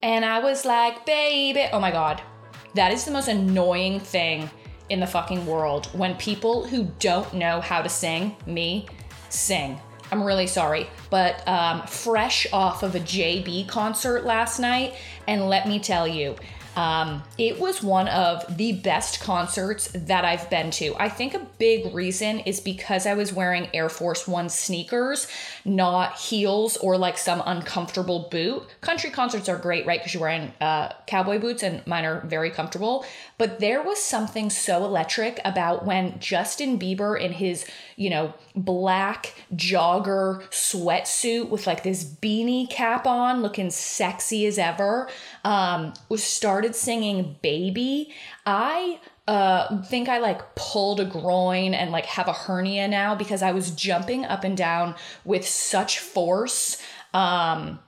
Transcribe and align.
And 0.00 0.24
I 0.24 0.38
was 0.38 0.64
like, 0.64 1.04
baby, 1.04 1.64
oh 1.72 1.80
my 1.80 1.90
God. 1.90 2.22
That 2.74 2.92
is 2.92 3.04
the 3.04 3.10
most 3.10 3.26
annoying 3.26 3.98
thing 3.98 4.48
in 4.90 5.00
the 5.00 5.06
fucking 5.06 5.44
world 5.44 5.86
when 5.86 6.14
people 6.16 6.64
who 6.64 6.84
don't 7.00 7.34
know 7.34 7.60
how 7.60 7.82
to 7.82 7.88
sing, 7.88 8.36
me, 8.46 8.86
sing. 9.28 9.80
I'm 10.12 10.22
really 10.22 10.46
sorry, 10.46 10.86
but 11.10 11.46
um, 11.48 11.84
fresh 11.86 12.46
off 12.52 12.84
of 12.84 12.94
a 12.94 13.00
JB 13.00 13.68
concert 13.68 14.24
last 14.24 14.60
night, 14.60 14.94
and 15.26 15.48
let 15.48 15.66
me 15.66 15.80
tell 15.80 16.06
you, 16.06 16.36
um, 16.78 17.24
it 17.38 17.58
was 17.58 17.82
one 17.82 18.06
of 18.06 18.56
the 18.56 18.74
best 18.74 19.18
concerts 19.20 19.88
that 19.92 20.24
I've 20.24 20.48
been 20.48 20.70
to. 20.70 20.94
I 20.96 21.08
think 21.08 21.34
a 21.34 21.40
big 21.58 21.92
reason 21.92 22.38
is 22.38 22.60
because 22.60 23.04
I 23.04 23.14
was 23.14 23.32
wearing 23.32 23.68
Air 23.74 23.88
Force 23.88 24.28
One 24.28 24.48
sneakers, 24.48 25.26
not 25.64 26.16
heels 26.16 26.76
or 26.76 26.96
like 26.96 27.18
some 27.18 27.42
uncomfortable 27.44 28.28
boot. 28.30 28.62
Country 28.80 29.10
concerts 29.10 29.48
are 29.48 29.58
great, 29.58 29.86
right? 29.86 29.98
Because 29.98 30.14
you're 30.14 30.20
wearing 30.20 30.52
uh, 30.60 30.92
cowboy 31.08 31.40
boots, 31.40 31.64
and 31.64 31.84
mine 31.84 32.04
are 32.04 32.20
very 32.20 32.52
comfortable. 32.52 33.04
But 33.38 33.60
there 33.60 33.82
was 33.82 34.02
something 34.02 34.50
so 34.50 34.84
electric 34.84 35.40
about 35.44 35.86
when 35.86 36.18
Justin 36.18 36.76
Bieber 36.76 37.18
in 37.18 37.32
his, 37.32 37.64
you 37.94 38.10
know, 38.10 38.34
black 38.56 39.34
jogger 39.54 40.42
sweatsuit 40.50 41.48
with 41.48 41.66
like 41.66 41.84
this 41.84 42.04
beanie 42.04 42.68
cap 42.68 43.06
on, 43.06 43.40
looking 43.40 43.70
sexy 43.70 44.44
as 44.46 44.58
ever, 44.58 45.08
um, 45.44 45.94
was 46.08 46.22
started 46.24 46.74
singing 46.74 47.36
Baby. 47.40 48.12
I 48.44 48.98
uh, 49.28 49.82
think 49.82 50.08
I 50.08 50.18
like 50.18 50.56
pulled 50.56 50.98
a 50.98 51.04
groin 51.04 51.74
and 51.74 51.92
like 51.92 52.06
have 52.06 52.26
a 52.26 52.32
hernia 52.32 52.88
now 52.88 53.14
because 53.14 53.42
I 53.42 53.52
was 53.52 53.70
jumping 53.70 54.24
up 54.24 54.42
and 54.42 54.56
down 54.56 54.96
with 55.24 55.46
such 55.46 56.00
force. 56.00 56.82
Um, 57.14 57.78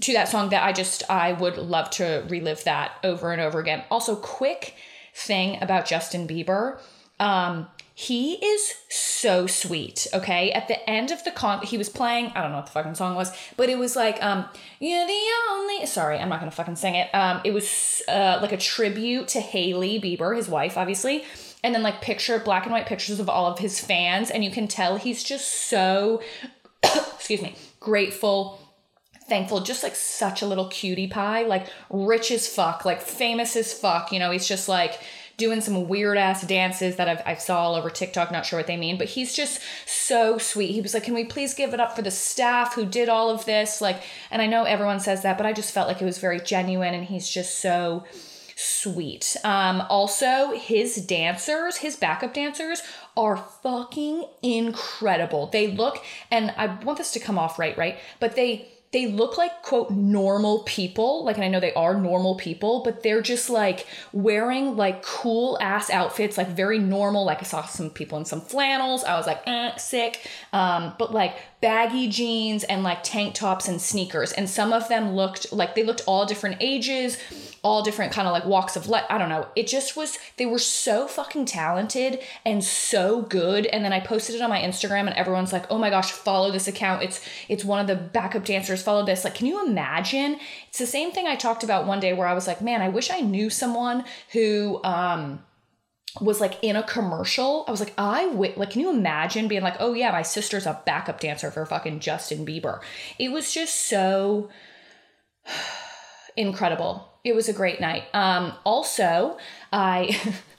to 0.00 0.12
that 0.12 0.28
song 0.28 0.50
that 0.50 0.64
I 0.64 0.72
just 0.72 1.02
I 1.08 1.32
would 1.32 1.56
love 1.56 1.90
to 1.90 2.24
relive 2.28 2.64
that 2.64 2.92
over 3.04 3.32
and 3.32 3.40
over 3.40 3.58
again. 3.58 3.84
Also, 3.90 4.16
quick 4.16 4.74
thing 5.14 5.62
about 5.62 5.86
Justin 5.86 6.28
Bieber. 6.28 6.78
Um, 7.18 7.68
he 7.94 8.34
is 8.34 8.74
so 8.90 9.46
sweet, 9.46 10.06
okay? 10.12 10.52
At 10.52 10.68
the 10.68 10.88
end 10.88 11.10
of 11.10 11.24
the 11.24 11.30
con 11.30 11.62
he 11.62 11.78
was 11.78 11.88
playing, 11.88 12.26
I 12.34 12.42
don't 12.42 12.50
know 12.50 12.58
what 12.58 12.66
the 12.66 12.72
fucking 12.72 12.94
song 12.94 13.14
was, 13.14 13.32
but 13.56 13.70
it 13.70 13.78
was 13.78 13.96
like, 13.96 14.22
um, 14.22 14.44
you're 14.80 15.06
the 15.06 15.26
only 15.50 15.86
sorry, 15.86 16.18
I'm 16.18 16.28
not 16.28 16.40
gonna 16.40 16.50
fucking 16.50 16.76
sing 16.76 16.94
it. 16.94 17.08
Um, 17.14 17.40
it 17.44 17.52
was 17.52 18.02
uh 18.06 18.38
like 18.42 18.52
a 18.52 18.58
tribute 18.58 19.28
to 19.28 19.40
Hailey 19.40 19.98
Bieber, 19.98 20.36
his 20.36 20.48
wife, 20.48 20.76
obviously. 20.76 21.24
And 21.64 21.74
then 21.74 21.82
like 21.82 22.02
picture 22.02 22.38
black 22.38 22.64
and 22.64 22.72
white 22.72 22.86
pictures 22.86 23.18
of 23.18 23.30
all 23.30 23.50
of 23.50 23.58
his 23.58 23.80
fans, 23.80 24.30
and 24.30 24.44
you 24.44 24.50
can 24.50 24.68
tell 24.68 24.98
he's 24.98 25.24
just 25.24 25.48
so 25.68 26.20
excuse 26.82 27.40
me, 27.40 27.56
grateful 27.80 28.60
thankful, 29.28 29.60
just 29.60 29.82
like 29.82 29.96
such 29.96 30.42
a 30.42 30.46
little 30.46 30.68
cutie 30.68 31.08
pie, 31.08 31.42
like 31.42 31.66
rich 31.90 32.30
as 32.30 32.46
fuck, 32.46 32.84
like 32.84 33.00
famous 33.02 33.56
as 33.56 33.72
fuck. 33.72 34.12
You 34.12 34.18
know, 34.18 34.30
he's 34.30 34.46
just 34.46 34.68
like 34.68 35.00
doing 35.36 35.60
some 35.60 35.88
weird 35.88 36.16
ass 36.16 36.46
dances 36.46 36.96
that 36.96 37.08
I've, 37.08 37.22
I 37.26 37.34
saw 37.34 37.60
all 37.60 37.74
over 37.74 37.90
TikTok, 37.90 38.32
not 38.32 38.46
sure 38.46 38.58
what 38.58 38.66
they 38.66 38.76
mean, 38.76 38.96
but 38.96 39.08
he's 39.08 39.34
just 39.34 39.60
so 39.86 40.38
sweet. 40.38 40.72
He 40.72 40.80
was 40.80 40.94
like, 40.94 41.04
Can 41.04 41.14
we 41.14 41.24
please 41.24 41.54
give 41.54 41.74
it 41.74 41.80
up 41.80 41.94
for 41.94 42.02
the 42.02 42.10
staff 42.10 42.74
who 42.74 42.86
did 42.86 43.08
all 43.08 43.30
of 43.30 43.44
this? 43.44 43.80
Like, 43.80 44.02
and 44.30 44.40
I 44.40 44.46
know 44.46 44.64
everyone 44.64 45.00
says 45.00 45.22
that, 45.22 45.36
but 45.36 45.46
I 45.46 45.52
just 45.52 45.74
felt 45.74 45.88
like 45.88 46.00
it 46.00 46.06
was 46.06 46.18
very 46.18 46.40
genuine 46.40 46.94
and 46.94 47.04
he's 47.04 47.28
just 47.28 47.58
so 47.58 48.04
sweet. 48.58 49.36
Um, 49.44 49.82
also, 49.90 50.52
his 50.54 50.96
dancers, 50.96 51.76
his 51.76 51.96
backup 51.96 52.32
dancers, 52.32 52.80
are 53.16 53.36
fucking 53.36 54.24
incredible. 54.42 55.48
They 55.48 55.68
look, 55.68 56.02
and 56.30 56.54
I 56.56 56.66
want 56.82 56.96
this 56.96 57.12
to 57.12 57.20
come 57.20 57.38
off 57.38 57.58
right, 57.58 57.76
right? 57.76 57.98
But 58.18 58.34
they 58.34 58.68
they 58.96 59.06
look 59.06 59.36
like 59.36 59.60
quote 59.60 59.90
normal 59.90 60.60
people 60.60 61.22
like 61.22 61.36
and 61.36 61.44
i 61.44 61.48
know 61.48 61.60
they 61.60 61.74
are 61.74 62.00
normal 62.00 62.34
people 62.34 62.80
but 62.82 63.02
they're 63.02 63.20
just 63.20 63.50
like 63.50 63.86
wearing 64.14 64.74
like 64.74 65.02
cool 65.02 65.58
ass 65.60 65.90
outfits 65.90 66.38
like 66.38 66.48
very 66.48 66.78
normal 66.78 67.22
like 67.22 67.40
i 67.40 67.42
saw 67.42 67.62
some 67.66 67.90
people 67.90 68.16
in 68.16 68.24
some 68.24 68.40
flannels 68.40 69.04
i 69.04 69.14
was 69.14 69.26
like 69.26 69.42
eh, 69.46 69.76
sick 69.76 70.26
um, 70.54 70.94
but 70.98 71.12
like 71.12 71.36
baggy 71.60 72.08
jeans 72.08 72.64
and 72.64 72.82
like 72.82 73.02
tank 73.02 73.34
tops 73.34 73.68
and 73.68 73.82
sneakers 73.82 74.32
and 74.32 74.48
some 74.48 74.72
of 74.72 74.88
them 74.88 75.10
looked 75.10 75.52
like 75.52 75.74
they 75.74 75.82
looked 75.82 76.00
all 76.06 76.24
different 76.24 76.56
ages 76.60 77.18
all 77.66 77.82
different 77.82 78.12
kind 78.12 78.28
of 78.28 78.32
like 78.32 78.44
walks 78.44 78.76
of 78.76 78.86
life. 78.86 79.04
I 79.10 79.18
don't 79.18 79.28
know. 79.28 79.48
It 79.56 79.66
just 79.66 79.96
was, 79.96 80.20
they 80.36 80.46
were 80.46 80.58
so 80.60 81.08
fucking 81.08 81.46
talented 81.46 82.20
and 82.44 82.62
so 82.62 83.22
good. 83.22 83.66
And 83.66 83.84
then 83.84 83.92
I 83.92 83.98
posted 83.98 84.36
it 84.36 84.40
on 84.40 84.48
my 84.48 84.60
Instagram 84.60 85.08
and 85.08 85.14
everyone's 85.14 85.52
like, 85.52 85.64
oh 85.68 85.76
my 85.76 85.90
gosh, 85.90 86.12
follow 86.12 86.52
this 86.52 86.68
account. 86.68 87.02
It's, 87.02 87.20
it's 87.48 87.64
one 87.64 87.80
of 87.80 87.88
the 87.88 87.96
backup 87.96 88.44
dancers. 88.44 88.84
Follow 88.86 89.04
this. 89.04 89.24
Like, 89.24 89.34
can 89.34 89.46
you 89.46 89.66
imagine? 89.66 90.38
It's 90.68 90.78
the 90.78 90.86
same 90.86 91.12
thing 91.12 91.26
I 91.26 91.36
talked 91.36 91.62
about 91.62 91.86
one 91.86 92.00
day 92.00 92.14
where 92.14 92.26
I 92.26 92.32
was 92.32 92.46
like, 92.46 92.62
man, 92.62 92.80
I 92.80 92.88
wish 92.88 93.10
I 93.10 93.20
knew 93.20 93.50
someone 93.50 94.04
who, 94.32 94.80
um, 94.82 95.44
was 96.18 96.40
like 96.40 96.58
in 96.62 96.76
a 96.76 96.82
commercial. 96.82 97.66
I 97.68 97.70
was 97.70 97.80
like, 97.80 97.92
I 97.98 98.24
like, 98.26 98.70
can 98.70 98.80
you 98.80 98.88
imagine 98.88 99.48
being 99.48 99.60
like, 99.60 99.76
oh 99.80 99.92
yeah, 99.92 100.10
my 100.12 100.22
sister's 100.22 100.64
a 100.64 100.80
backup 100.86 101.20
dancer 101.20 101.50
for 101.50 101.66
fucking 101.66 102.00
Justin 102.00 102.46
Bieber. 102.46 102.80
It 103.18 103.30
was 103.30 103.52
just 103.52 103.86
so 103.86 104.48
incredible 106.36 107.12
it 107.26 107.34
was 107.34 107.48
a 107.48 107.52
great 107.52 107.80
night. 107.80 108.04
Um, 108.14 108.52
also, 108.64 109.36
I, 109.72 110.16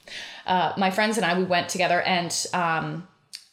uh, 0.45 0.73
my 0.77 0.91
friends 0.91 1.15
and 1.15 1.25
I, 1.25 1.37
we 1.37 1.45
went 1.45 1.69
together 1.69 2.01
and 2.01 2.35
um, 2.53 3.07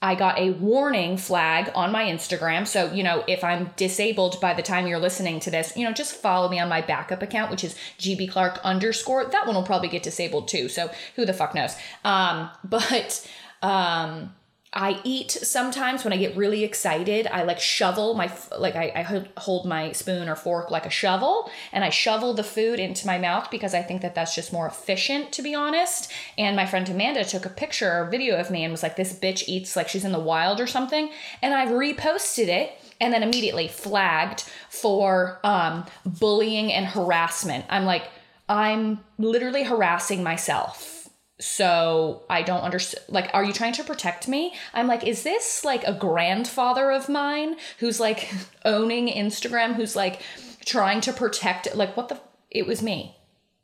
I 0.04 0.14
got 0.14 0.38
a 0.38 0.50
warning 0.50 1.16
flag 1.16 1.72
on 1.74 1.90
my 1.90 2.04
Instagram. 2.04 2.66
So, 2.66 2.92
you 2.92 3.02
know, 3.02 3.24
if 3.26 3.42
I'm 3.42 3.70
disabled 3.76 4.38
by 4.38 4.52
the 4.52 4.60
time 4.60 4.86
you're 4.86 4.98
listening 4.98 5.40
to 5.40 5.50
this, 5.50 5.74
you 5.78 5.84
know, 5.86 5.94
just 5.94 6.14
follow 6.14 6.50
me 6.50 6.60
on 6.60 6.68
my 6.68 6.82
backup 6.82 7.22
account, 7.22 7.50
which 7.50 7.64
is 7.64 7.74
GB 7.98 8.30
Clark 8.30 8.60
underscore. 8.62 9.24
That 9.24 9.46
one 9.46 9.56
will 9.56 9.62
probably 9.62 9.88
get 9.88 10.02
disabled 10.02 10.48
too. 10.48 10.68
So 10.68 10.90
who 11.16 11.24
the 11.24 11.32
fuck 11.32 11.54
knows? 11.54 11.74
Um, 12.04 12.50
but, 12.64 13.26
um, 13.62 14.34
I 14.76 15.00
eat 15.04 15.30
sometimes 15.30 16.02
when 16.02 16.12
I 16.12 16.16
get 16.16 16.36
really 16.36 16.64
excited. 16.64 17.28
I 17.28 17.44
like 17.44 17.60
shovel 17.60 18.14
my 18.14 18.30
like 18.58 18.74
I, 18.74 18.92
I 18.96 19.24
hold 19.38 19.66
my 19.66 19.92
spoon 19.92 20.28
or 20.28 20.34
fork 20.34 20.70
like 20.70 20.84
a 20.84 20.90
shovel, 20.90 21.48
and 21.72 21.84
I 21.84 21.90
shovel 21.90 22.34
the 22.34 22.42
food 22.42 22.80
into 22.80 23.06
my 23.06 23.16
mouth 23.16 23.50
because 23.52 23.72
I 23.72 23.82
think 23.82 24.02
that 24.02 24.16
that's 24.16 24.34
just 24.34 24.52
more 24.52 24.66
efficient, 24.66 25.30
to 25.32 25.42
be 25.42 25.54
honest. 25.54 26.10
And 26.36 26.56
my 26.56 26.66
friend 26.66 26.88
Amanda 26.88 27.24
took 27.24 27.46
a 27.46 27.50
picture 27.50 27.90
or 27.90 28.10
video 28.10 28.36
of 28.36 28.50
me 28.50 28.64
and 28.64 28.72
was 28.72 28.82
like, 28.82 28.96
"This 28.96 29.12
bitch 29.12 29.44
eats 29.46 29.76
like 29.76 29.88
she's 29.88 30.04
in 30.04 30.12
the 30.12 30.18
wild 30.18 30.60
or 30.60 30.66
something," 30.66 31.10
and 31.40 31.54
I 31.54 31.66
reposted 31.66 32.48
it 32.48 32.72
and 33.00 33.12
then 33.12 33.22
immediately 33.22 33.68
flagged 33.68 34.42
for 34.68 35.38
um, 35.44 35.86
bullying 36.04 36.72
and 36.72 36.86
harassment. 36.86 37.64
I'm 37.68 37.84
like, 37.84 38.08
I'm 38.48 39.04
literally 39.18 39.62
harassing 39.62 40.22
myself 40.22 40.93
so 41.40 42.22
I 42.30 42.42
don't 42.42 42.60
understand. 42.60 43.04
Like, 43.08 43.30
are 43.34 43.44
you 43.44 43.52
trying 43.52 43.72
to 43.74 43.84
protect 43.84 44.28
me? 44.28 44.54
I'm 44.72 44.86
like, 44.86 45.04
is 45.04 45.22
this 45.22 45.64
like 45.64 45.84
a 45.84 45.92
grandfather 45.92 46.90
of 46.92 47.08
mine 47.08 47.56
who's 47.78 47.98
like 48.00 48.32
owning 48.64 49.08
Instagram, 49.08 49.74
who's 49.74 49.96
like 49.96 50.20
trying 50.64 51.00
to 51.02 51.12
protect? 51.12 51.74
Like, 51.74 51.96
what 51.96 52.08
the? 52.08 52.20
It 52.50 52.66
was 52.66 52.82
me. 52.82 53.16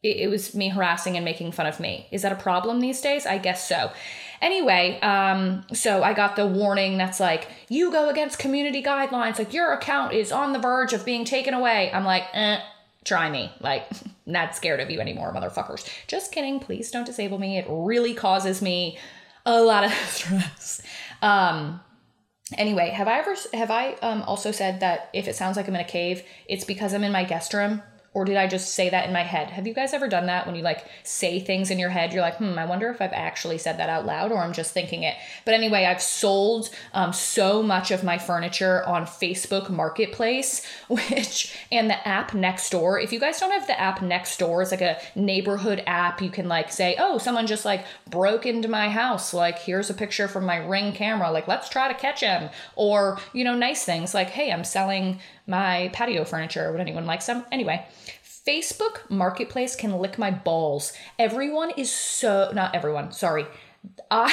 It, 0.03 0.17
it 0.17 0.29
was 0.29 0.55
me 0.55 0.71
harassing 0.71 1.17
and 1.17 1.25
making 1.25 1.53
fun 1.53 1.67
of 1.67 1.79
me. 1.79 2.09
Is 2.11 2.23
that 2.23 2.33
a 2.33 2.37
problem 2.37 2.81
these 2.81 3.01
days? 3.01 3.27
I 3.27 3.39
guess 3.39 3.69
so. 3.69 3.93
Anyway, 4.43 4.99
um, 5.01 5.65
so 5.73 6.03
I 6.03 6.15
got 6.15 6.35
the 6.35 6.47
warning 6.47 6.97
that's 6.97 7.21
like, 7.21 7.49
you 7.69 7.93
go 7.93 8.09
against 8.09 8.39
community 8.39 8.83
guidelines, 8.83 9.39
like 9.39 9.53
your 9.53 9.73
account 9.73 10.15
is 10.15 10.33
on 10.33 10.53
the 10.53 10.59
verge 10.59 10.95
of 10.95 11.05
being 11.05 11.27
taken 11.27 11.53
away. 11.53 11.91
I'm 11.93 12.05
like, 12.05 12.25
eh, 12.33 12.59
try 13.05 13.29
me. 13.31 13.53
Like, 13.61 13.87
not 14.31 14.55
scared 14.55 14.81
of 14.81 14.91
you 14.91 15.01
anymore, 15.01 15.33
motherfuckers. 15.35 15.89
Just 16.07 16.33
kidding. 16.33 16.61
Please 16.61 16.91
don't 16.91 17.07
disable 17.07 17.39
me. 17.39 17.59
It 17.59 17.67
really 17.69 18.15
causes 18.15 18.63
me 18.63 18.99
a 19.45 19.61
lot 19.61 19.85
of 19.85 19.93
stress. 20.09 20.83
Um, 21.23 21.81
anyway, 22.57 22.91
have 22.91 23.09
I 23.09 23.19
ever, 23.19 23.35
have 23.55 23.71
I 23.71 23.95
um, 24.03 24.23
also 24.23 24.53
said 24.53 24.81
that 24.81 25.11
if 25.13 25.29
it 25.29 25.37
sounds 25.37 25.57
like 25.57 25.69
I'm 25.69 25.75
in 25.75 25.81
a 25.81 25.85
cave, 25.85 26.23
it's 26.49 26.65
because 26.65 26.95
I'm 26.95 27.05
in 27.05 27.13
my 27.13 27.25
guest 27.25 27.55
room? 27.55 27.83
Or 28.13 28.25
did 28.25 28.37
I 28.37 28.49
just 28.49 28.75
say 28.75 28.91
that 28.91 29.07
in 29.07 29.13
my 29.13 29.23
head? 29.23 29.51
Have 29.51 29.69
you 29.69 29.75
guys 29.75 29.95
ever 29.95 30.09
done 30.09 30.27
that 30.27 30.45
when 30.45 30.57
you 30.57 30.63
like 30.63 30.85
say 31.05 31.39
things 31.39 31.71
in 31.71 31.79
your 31.79 31.91
head? 31.91 32.13
You're 32.13 32.23
like, 32.23 32.39
hmm, 32.39 32.59
I 32.59 32.65
wonder 32.65 32.91
if 32.91 33.01
I've 33.01 33.13
actually 33.13 33.57
said 33.57 33.79
that 33.79 33.89
out 33.89 34.05
loud 34.05 34.33
or 34.33 34.39
I'm 34.39 34.53
just 34.53 34.73
thinking 34.73 35.05
it. 35.05 35.15
But 35.45 35.55
anyway, 35.55 35.85
I've 35.85 36.03
sold 36.03 36.71
um, 36.93 37.13
so 37.13 37.63
much 37.63 37.93
of 37.93 38.03
my 38.03 38.19
furniture 38.19 38.85
on 38.85 39.07
Facebook 39.07 39.71
Marketplace, 39.71 40.67
which 40.89 41.57
and 41.71 41.89
the 41.89 42.09
app 42.09 42.33
Nextdoor. 42.33 43.03
If 43.03 43.13
you 43.13 43.21
guys 43.21 43.39
don't 43.39 43.53
have 43.53 43.69
the 43.69 43.79
app 43.79 44.01
Nextdoor, 44.01 44.63
it's 44.63 44.73
like 44.73 44.81
a 44.81 44.99
neighborhood 45.15 45.85
app. 45.87 46.21
You 46.21 46.31
can 46.31 46.49
like 46.49 46.73
say, 46.73 46.97
oh, 46.99 47.19
someone 47.19 47.47
just 47.47 47.65
like 47.65 47.85
broke 48.09 48.45
into 48.45 48.67
my 48.67 48.89
house. 48.89 49.33
Like, 49.33 49.61
here's 49.61 49.89
a 49.89 49.95
picture 49.95 50.27
from 50.27 50.45
my 50.45 50.57
ring 50.57 50.93
camera. 50.93 51.31
Like, 51.31 51.47
let's 51.47 51.69
try 51.69 51.87
to 51.87 51.95
catch 51.95 52.23
him. 52.23 52.51
Or, 52.75 53.21
you 53.33 53.45
know, 53.45 53.55
nice 53.55 53.85
things 53.85 54.15
like, 54.15 54.31
hey, 54.31 54.51
I'm 54.51 54.65
selling 54.65 55.21
my 55.51 55.91
patio 55.93 56.25
furniture. 56.25 56.71
Would 56.73 56.81
anyone 56.81 57.05
like 57.05 57.21
some? 57.21 57.45
Anyway, 57.53 57.85
Facebook 58.25 59.11
Marketplace 59.11 59.77
can 59.77 59.99
lick 59.99 60.19
my 60.19 60.31
balls. 60.31 60.95
Everyone 61.19 61.71
is 61.77 61.93
so, 61.93 62.51
not 62.55 62.75
everyone, 62.75 63.13
sorry. 63.13 63.47
I, 64.11 64.33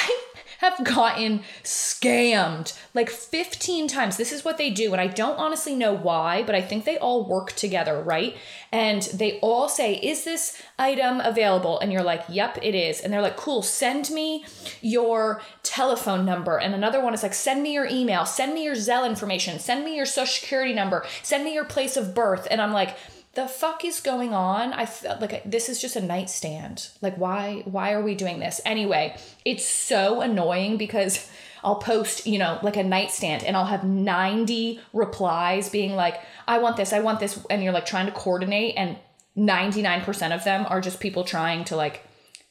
have 0.58 0.84
gotten 0.84 1.40
scammed 1.62 2.76
like 2.92 3.08
15 3.08 3.86
times. 3.88 4.16
This 4.16 4.32
is 4.32 4.44
what 4.44 4.58
they 4.58 4.70
do. 4.70 4.92
And 4.92 5.00
I 5.00 5.06
don't 5.06 5.38
honestly 5.38 5.74
know 5.74 5.92
why, 5.92 6.42
but 6.42 6.54
I 6.54 6.60
think 6.60 6.84
they 6.84 6.98
all 6.98 7.28
work 7.28 7.52
together, 7.52 8.02
right? 8.02 8.36
And 8.72 9.02
they 9.02 9.38
all 9.40 9.68
say, 9.68 9.94
Is 9.94 10.24
this 10.24 10.60
item 10.78 11.20
available? 11.20 11.78
And 11.78 11.92
you're 11.92 12.02
like, 12.02 12.24
Yep, 12.28 12.58
it 12.62 12.74
is. 12.74 13.00
And 13.00 13.12
they're 13.12 13.22
like, 13.22 13.36
Cool, 13.36 13.62
send 13.62 14.10
me 14.10 14.44
your 14.82 15.40
telephone 15.62 16.24
number. 16.24 16.58
And 16.58 16.74
another 16.74 17.00
one 17.00 17.14
is 17.14 17.22
like, 17.22 17.34
Send 17.34 17.62
me 17.62 17.72
your 17.72 17.86
email, 17.86 18.26
send 18.26 18.52
me 18.52 18.64
your 18.64 18.74
Zelle 18.74 19.06
information, 19.08 19.58
send 19.60 19.84
me 19.84 19.96
your 19.96 20.06
social 20.06 20.26
security 20.26 20.74
number, 20.74 21.06
send 21.22 21.44
me 21.44 21.54
your 21.54 21.64
place 21.64 21.96
of 21.96 22.14
birth. 22.14 22.48
And 22.50 22.60
I'm 22.60 22.72
like, 22.72 22.96
the 23.34 23.46
fuck 23.46 23.84
is 23.84 24.00
going 24.00 24.34
on? 24.34 24.72
I 24.72 24.86
felt 24.86 25.20
like 25.20 25.42
this 25.44 25.68
is 25.68 25.80
just 25.80 25.96
a 25.96 26.00
nightstand. 26.00 26.88
Like 27.00 27.16
why 27.16 27.62
why 27.64 27.92
are 27.92 28.02
we 28.02 28.14
doing 28.14 28.40
this? 28.40 28.60
Anyway, 28.64 29.16
it's 29.44 29.66
so 29.66 30.20
annoying 30.20 30.76
because 30.76 31.28
I'll 31.64 31.76
post, 31.76 32.26
you 32.26 32.38
know, 32.38 32.58
like 32.62 32.76
a 32.76 32.82
nightstand 32.82 33.44
and 33.44 33.56
I'll 33.56 33.66
have 33.66 33.84
90 33.84 34.80
replies 34.92 35.68
being 35.68 35.94
like, 35.94 36.20
I 36.46 36.58
want 36.58 36.76
this, 36.76 36.92
I 36.92 37.00
want 37.00 37.20
this. 37.20 37.44
And 37.50 37.62
you're 37.62 37.72
like 37.72 37.86
trying 37.86 38.06
to 38.06 38.12
coordinate, 38.12 38.74
and 38.76 38.96
99% 39.36 40.34
of 40.34 40.44
them 40.44 40.66
are 40.68 40.80
just 40.80 41.00
people 41.00 41.24
trying 41.24 41.64
to 41.66 41.76
like 41.76 42.04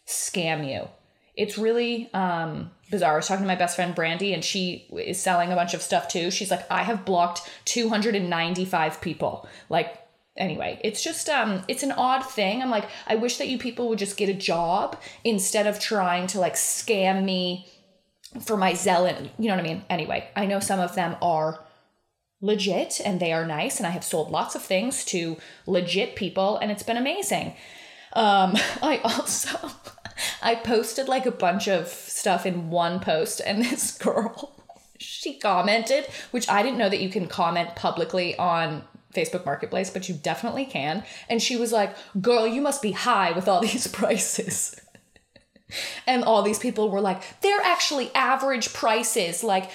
scam 0.06 0.70
you. 0.70 0.88
It's 1.36 1.58
really 1.58 2.12
um, 2.14 2.72
bizarre. 2.90 3.14
I 3.14 3.16
was 3.18 3.28
talking 3.28 3.44
to 3.44 3.48
my 3.48 3.56
best 3.56 3.76
friend 3.76 3.94
Brandy, 3.94 4.34
and 4.34 4.44
she 4.44 4.88
is 4.92 5.22
selling 5.22 5.52
a 5.52 5.56
bunch 5.56 5.74
of 5.74 5.82
stuff 5.82 6.08
too. 6.08 6.32
She's 6.32 6.50
like, 6.50 6.70
I 6.72 6.84
have 6.84 7.06
blocked 7.06 7.48
295 7.66 9.02
people. 9.02 9.48
Like, 9.70 10.07
anyway 10.38 10.80
it's 10.84 11.04
just 11.04 11.30
um 11.30 11.64
it's 11.68 11.84
an 11.84 11.92
odd 11.92 12.24
thing. 12.26 12.62
I'm 12.62 12.70
like 12.70 12.90
i 13.08 13.16
wish 13.16 13.38
that 13.38 13.48
you 13.48 13.58
people 13.58 13.90
would 13.90 14.00
just 14.00 14.18
get 14.18 14.30
a 14.30 14.34
job 14.34 14.98
instead 15.24 15.68
of 15.68 15.80
trying 15.80 16.28
to 16.28 16.40
like 16.40 16.56
scam 16.56 17.24
me 17.24 17.68
for 18.42 18.58
my 18.58 18.74
zealot 18.74 19.30
you 19.40 19.48
know 19.48 19.56
what 19.56 19.66
i 19.66 19.68
mean? 19.68 19.84
Anyway 19.90 20.30
i 20.36 20.46
know 20.46 20.60
some 20.60 20.80
of 20.80 20.96
them 20.96 21.16
are 21.22 21.64
legit 22.42 23.02
and 23.04 23.20
they 23.20 23.34
are 23.34 23.46
nice 23.46 23.78
and 23.78 23.88
i 23.88 23.90
have 23.90 24.04
sold 24.04 24.30
lots 24.30 24.54
of 24.56 24.62
things 24.62 25.04
to 25.06 25.38
legit 25.66 26.16
people 26.16 26.58
and 26.58 26.72
it's 26.72 26.84
been 26.84 26.98
amazing. 26.98 27.56
Um 28.14 28.56
i 28.82 29.00
also 29.04 29.72
i 30.42 30.56
posted 30.56 31.08
like 31.08 31.26
a 31.26 31.32
bunch 31.32 31.68
of 31.68 31.88
stuff 31.88 32.46
in 32.46 32.70
one 32.70 33.00
post 33.00 33.42
and 33.46 33.64
this 33.64 33.98
girl 33.98 34.54
she 35.00 35.38
commented 35.38 36.06
which 36.32 36.50
i 36.50 36.64
didn't 36.64 36.78
know 36.78 36.90
that 36.90 37.02
you 37.02 37.10
can 37.10 37.28
comment 37.28 37.76
publicly 37.76 38.36
on 38.38 38.84
Facebook 39.14 39.46
Marketplace, 39.46 39.90
but 39.90 40.10
you 40.10 40.16
definitely 40.16 40.66
can. 40.66 41.04
And 41.30 41.42
she 41.42 41.56
was 41.56 41.72
like, 41.72 41.96
Girl, 42.22 42.48
you 42.48 42.62
must 42.62 42.82
be 42.82 42.92
high 42.92 43.32
with 43.32 43.48
all 43.48 43.62
these 43.62 43.88
prices. 43.88 44.80
and 46.06 46.24
all 46.24 46.44
these 46.44 46.60
people 46.60 46.90
were 46.90 47.02
like, 47.02 47.22
They're 47.42 47.62
actually 47.64 48.14
average 48.14 48.74
prices. 48.74 49.44
Like, 49.44 49.72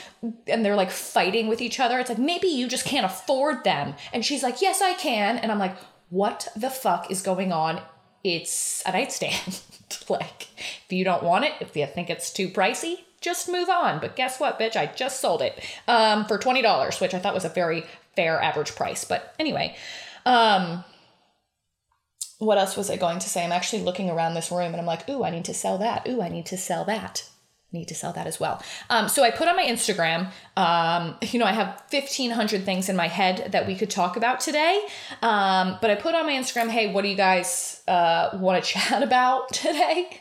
and 0.47 0.65
they're 0.65 0.77
like 0.77 0.91
fighting 0.91 1.49
with 1.49 1.61
each 1.61 1.81
other. 1.81 1.99
It's 1.99 2.09
like, 2.09 2.19
Maybe 2.19 2.49
you 2.49 2.69
just 2.69 2.85
can't 2.85 3.07
afford 3.07 3.65
them. 3.65 3.95
And 4.13 4.25
she's 4.25 4.43
like, 4.43 4.63
Yes, 4.63 4.81
I 4.83 4.95
can. 4.95 5.39
And 5.39 5.51
I'm 5.51 5.59
like, 5.59 5.77
What 6.11 6.49
the 6.57 6.71
fuck 6.71 7.11
is 7.11 7.23
going 7.23 7.53
on? 7.53 7.81
It's 8.25 8.83
a 8.87 8.93
nightstand. 8.93 9.61
like, 10.09 10.49
if 10.87 10.93
you 10.93 11.05
don't 11.05 11.25
want 11.25 11.45
it, 11.45 11.55
if 11.61 11.77
you 11.77 11.87
think 11.87 12.09
it's 12.09 12.33
too 12.33 12.49
pricey, 12.49 12.99
just 13.23 13.49
move 13.49 13.71
on. 13.71 14.01
But 14.01 14.17
guess 14.17 14.39
what, 14.39 14.59
bitch? 14.59 14.77
I 14.77 14.87
just 14.87 15.21
sold 15.21 15.41
it 15.43 15.59
um, 15.89 16.27
for 16.27 16.39
$20, 16.39 17.01
which 17.01 17.15
I 17.15 17.19
thought 17.19 17.35
was 17.35 17.45
a 17.45 17.49
very 17.49 17.85
fair 18.17 18.41
average 18.41 18.75
price. 18.75 19.05
But 19.05 19.35
anyway, 19.39 19.77
um, 20.27 20.85
what 22.39 22.59
else 22.59 22.77
was 22.77 22.91
I 22.91 22.97
going 22.97 23.21
to 23.21 23.29
say? 23.29 23.45
I'm 23.45 23.53
actually 23.53 23.83
looking 23.83 24.11
around 24.11 24.35
this 24.35 24.51
room 24.51 24.73
and 24.73 24.77
I'm 24.77 24.87
like, 24.87 25.09
ooh, 25.09 25.25
I 25.25 25.31
need 25.31 25.45
to 25.47 25.55
sell 25.55 25.79
that. 25.79 26.09
Ooh, 26.09 26.21
I 26.21 26.29
need 26.29 26.47
to 26.47 26.57
sell 26.57 26.85
that. 26.87 27.29
Need 27.71 27.89
to 27.89 27.95
sell 27.95 28.13
that 28.13 28.27
as 28.27 28.39
well. 28.39 28.63
Um, 28.91 29.09
so 29.09 29.23
I 29.23 29.31
put 29.31 29.49
on 29.49 29.57
my 29.57 29.65
Instagram, 29.65 30.31
um, 30.59 31.17
you 31.23 31.39
know, 31.39 31.47
I 31.47 31.53
have 31.53 31.83
1,500 31.91 32.65
things 32.65 32.91
in 32.91 32.97
my 32.97 33.09
head 33.09 33.53
that 33.53 33.67
we 33.67 33.75
could 33.77 33.89
talk 33.89 34.17
about 34.17 34.41
today. 34.41 34.87
Um, 35.23 35.79
but 35.81 35.89
I 35.89 35.95
put 35.95 36.15
on 36.15 36.27
my 36.27 36.33
Instagram, 36.33 36.69
hey, 36.69 36.93
what 36.93 37.03
do 37.03 37.09
you 37.09 37.17
guys 37.17 37.83
uh, 37.89 38.31
want 38.35 38.63
to 38.63 38.71
chat 38.75 39.03
about 39.03 39.53
today? 39.53 40.21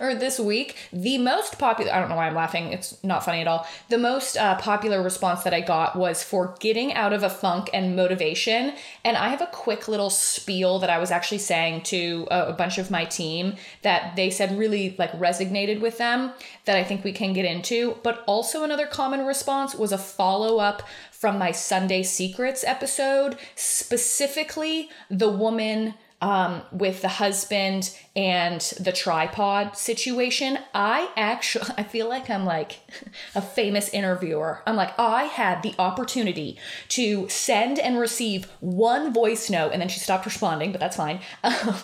Or 0.00 0.14
this 0.14 0.38
week, 0.38 0.76
the 0.92 1.18
most 1.18 1.58
popular, 1.58 1.92
I 1.92 2.00
don't 2.00 2.08
know 2.08 2.16
why 2.16 2.26
I'm 2.26 2.34
laughing, 2.34 2.72
it's 2.72 3.02
not 3.02 3.24
funny 3.24 3.40
at 3.40 3.48
all. 3.48 3.66
The 3.88 3.98
most 3.98 4.36
uh, 4.36 4.56
popular 4.56 5.02
response 5.02 5.42
that 5.44 5.54
I 5.54 5.60
got 5.60 5.96
was 5.96 6.22
for 6.22 6.54
getting 6.60 6.94
out 6.94 7.12
of 7.12 7.22
a 7.22 7.30
funk 7.30 7.70
and 7.72 7.96
motivation. 7.96 8.74
And 9.04 9.16
I 9.16 9.28
have 9.28 9.40
a 9.40 9.48
quick 9.52 9.88
little 9.88 10.10
spiel 10.10 10.78
that 10.78 10.90
I 10.90 10.98
was 10.98 11.10
actually 11.10 11.38
saying 11.38 11.82
to 11.82 12.26
a, 12.30 12.46
a 12.46 12.52
bunch 12.52 12.78
of 12.78 12.90
my 12.90 13.04
team 13.04 13.54
that 13.82 14.16
they 14.16 14.30
said 14.30 14.58
really 14.58 14.94
like 14.98 15.12
resonated 15.12 15.80
with 15.80 15.98
them 15.98 16.32
that 16.64 16.76
I 16.76 16.84
think 16.84 17.04
we 17.04 17.12
can 17.12 17.32
get 17.32 17.44
into. 17.44 17.96
But 18.02 18.24
also, 18.26 18.62
another 18.62 18.86
common 18.86 19.24
response 19.24 19.74
was 19.74 19.92
a 19.92 19.98
follow 19.98 20.58
up 20.58 20.82
from 21.10 21.38
my 21.38 21.50
Sunday 21.50 22.02
Secrets 22.02 22.62
episode, 22.64 23.38
specifically 23.54 24.90
the 25.10 25.30
woman 25.30 25.94
um, 26.22 26.62
with 26.72 27.02
the 27.02 27.08
husband 27.08 27.96
and 28.14 28.60
the 28.80 28.92
tripod 28.92 29.76
situation, 29.76 30.58
I 30.74 31.10
actually 31.16 31.70
I 31.78 31.82
feel 31.82 32.08
like 32.08 32.30
I'm 32.30 32.44
like 32.44 32.80
a 33.34 33.42
famous 33.42 33.88
interviewer. 33.90 34.62
I'm 34.66 34.76
like 34.76 34.98
I 34.98 35.24
had 35.24 35.62
the 35.62 35.74
opportunity 35.78 36.58
to 36.90 37.28
send 37.28 37.78
and 37.78 37.98
receive 37.98 38.46
one 38.60 39.12
voice 39.12 39.50
note, 39.50 39.72
and 39.72 39.80
then 39.80 39.88
she 39.88 40.00
stopped 40.00 40.24
responding, 40.24 40.72
but 40.72 40.80
that's 40.80 40.96
fine. 40.96 41.20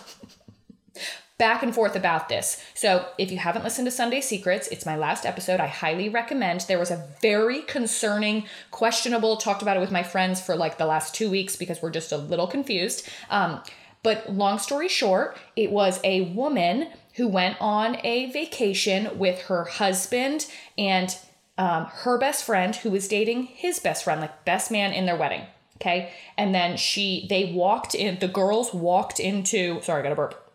back 1.37 1.63
and 1.63 1.73
forth 1.73 1.95
about 1.95 2.29
this. 2.29 2.63
So, 2.73 3.05
if 3.17 3.31
you 3.31 3.37
haven't 3.37 3.63
listened 3.63 3.85
to 3.87 3.91
Sunday 3.91 4.21
Secrets, 4.21 4.67
it's 4.69 4.85
my 4.85 4.95
last 4.95 5.25
episode. 5.25 5.59
I 5.59 5.67
highly 5.67 6.07
recommend. 6.07 6.61
There 6.61 6.79
was 6.79 6.91
a 6.91 7.05
very 7.21 7.61
concerning, 7.63 8.45
questionable, 8.71 9.37
talked 9.37 9.61
about 9.61 9.75
it 9.75 9.79
with 9.79 9.91
my 9.91 10.03
friends 10.03 10.39
for 10.39 10.55
like 10.55 10.77
the 10.77 10.85
last 10.85 11.13
two 11.15 11.29
weeks 11.29 11.55
because 11.55 11.81
we're 11.81 11.91
just 11.91 12.11
a 12.11 12.17
little 12.17 12.47
confused. 12.47 13.07
Um, 13.29 13.61
but 14.03 14.31
long 14.31 14.59
story 14.59 14.89
short, 14.89 15.37
it 15.55 15.71
was 15.71 15.99
a 16.03 16.21
woman 16.33 16.89
who 17.15 17.27
went 17.27 17.57
on 17.59 17.97
a 18.03 18.31
vacation 18.31 19.17
with 19.17 19.43
her 19.43 19.63
husband 19.63 20.45
and 20.77 21.17
um, 21.57 21.85
her 21.85 22.17
best 22.17 22.43
friend 22.43 22.75
who 22.75 22.89
was 22.89 23.07
dating 23.07 23.43
his 23.43 23.79
best 23.79 24.03
friend, 24.03 24.19
like 24.21 24.45
best 24.45 24.71
man 24.71 24.91
in 24.91 25.05
their 25.05 25.15
wedding. 25.15 25.43
Okay. 25.77 26.11
And 26.37 26.53
then 26.53 26.77
she, 26.77 27.27
they 27.29 27.51
walked 27.53 27.95
in, 27.95 28.19
the 28.19 28.27
girls 28.27 28.73
walked 28.73 29.19
into, 29.19 29.81
sorry, 29.81 29.99
I 29.99 30.03
got 30.03 30.11
a 30.11 30.15
burp. 30.15 30.53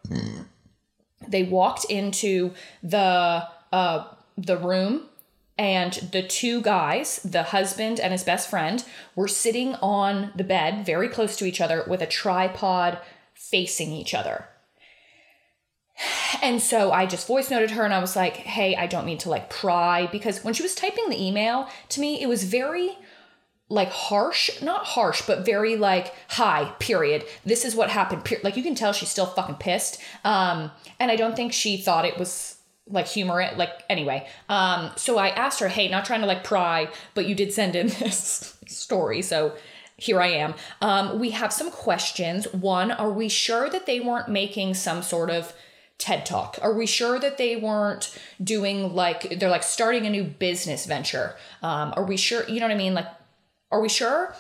They 1.26 1.42
walked 1.42 1.84
into 1.86 2.52
the, 2.82 3.46
uh, 3.72 4.04
the 4.36 4.56
room 4.56 5.02
and 5.58 5.92
the 6.12 6.22
two 6.22 6.62
guys, 6.62 7.20
the 7.24 7.42
husband 7.42 7.98
and 8.00 8.12
his 8.12 8.24
best 8.24 8.48
friend, 8.48 8.84
were 9.16 9.28
sitting 9.28 9.74
on 9.76 10.32
the 10.36 10.44
bed 10.44 10.86
very 10.86 11.08
close 11.08 11.36
to 11.36 11.44
each 11.44 11.60
other 11.60 11.84
with 11.88 12.00
a 12.00 12.06
tripod 12.06 12.98
facing 13.38 13.92
each 13.92 14.14
other. 14.14 14.46
And 16.40 16.62
so 16.62 16.92
I 16.92 17.06
just 17.06 17.26
voice 17.26 17.50
noted 17.50 17.72
her 17.72 17.84
and 17.84 17.92
I 17.92 17.98
was 17.98 18.14
like, 18.14 18.36
hey, 18.36 18.76
I 18.76 18.86
don't 18.86 19.06
mean 19.06 19.18
to 19.18 19.30
like 19.30 19.50
pry 19.50 20.06
because 20.06 20.44
when 20.44 20.54
she 20.54 20.62
was 20.62 20.74
typing 20.74 21.08
the 21.08 21.20
email 21.20 21.68
to 21.88 22.00
me, 22.00 22.22
it 22.22 22.28
was 22.28 22.44
very 22.44 22.96
like 23.68 23.90
harsh, 23.90 24.62
not 24.62 24.84
harsh, 24.84 25.22
but 25.26 25.44
very 25.44 25.76
like 25.76 26.14
hi, 26.28 26.72
period. 26.78 27.24
This 27.44 27.64
is 27.64 27.74
what 27.74 27.90
happened. 27.90 28.24
Per-. 28.24 28.40
Like 28.44 28.56
you 28.56 28.62
can 28.62 28.74
tell 28.74 28.92
she's 28.92 29.08
still 29.08 29.26
fucking 29.26 29.56
pissed. 29.56 30.00
Um, 30.22 30.70
and 31.00 31.10
I 31.10 31.16
don't 31.16 31.34
think 31.34 31.52
she 31.52 31.76
thought 31.76 32.04
it 32.04 32.18
was 32.18 32.58
like 32.90 33.06
humor 33.06 33.40
it 33.40 33.58
like 33.58 33.84
anyway 33.90 34.26
um 34.48 34.90
so 34.96 35.18
i 35.18 35.28
asked 35.28 35.60
her 35.60 35.68
hey 35.68 35.88
not 35.88 36.06
trying 36.06 36.20
to 36.20 36.26
like 36.26 36.42
pry 36.42 36.88
but 37.14 37.26
you 37.26 37.34
did 37.34 37.52
send 37.52 37.76
in 37.76 37.86
this 38.00 38.56
story 38.66 39.20
so 39.20 39.54
here 39.98 40.20
I 40.20 40.28
am. 40.28 40.54
Um, 40.80 41.18
we 41.18 41.30
have 41.30 41.52
some 41.52 41.70
questions. 41.70 42.46
One, 42.54 42.92
are 42.92 43.10
we 43.10 43.28
sure 43.28 43.68
that 43.68 43.84
they 43.84 43.98
weren't 43.98 44.28
making 44.28 44.74
some 44.74 45.02
sort 45.02 45.28
of 45.28 45.52
TED 45.98 46.24
Talk? 46.24 46.56
Are 46.62 46.72
we 46.72 46.86
sure 46.86 47.18
that 47.18 47.36
they 47.36 47.56
weren't 47.56 48.16
doing 48.42 48.94
like, 48.94 49.38
they're 49.40 49.50
like 49.50 49.64
starting 49.64 50.06
a 50.06 50.10
new 50.10 50.22
business 50.22 50.86
venture? 50.86 51.34
Um, 51.62 51.92
are 51.96 52.04
we 52.04 52.16
sure, 52.16 52.48
you 52.48 52.60
know 52.60 52.66
what 52.66 52.74
I 52.74 52.78
mean? 52.78 52.94
Like, 52.94 53.08
are 53.72 53.80
we 53.80 53.88
sure? 53.88 54.34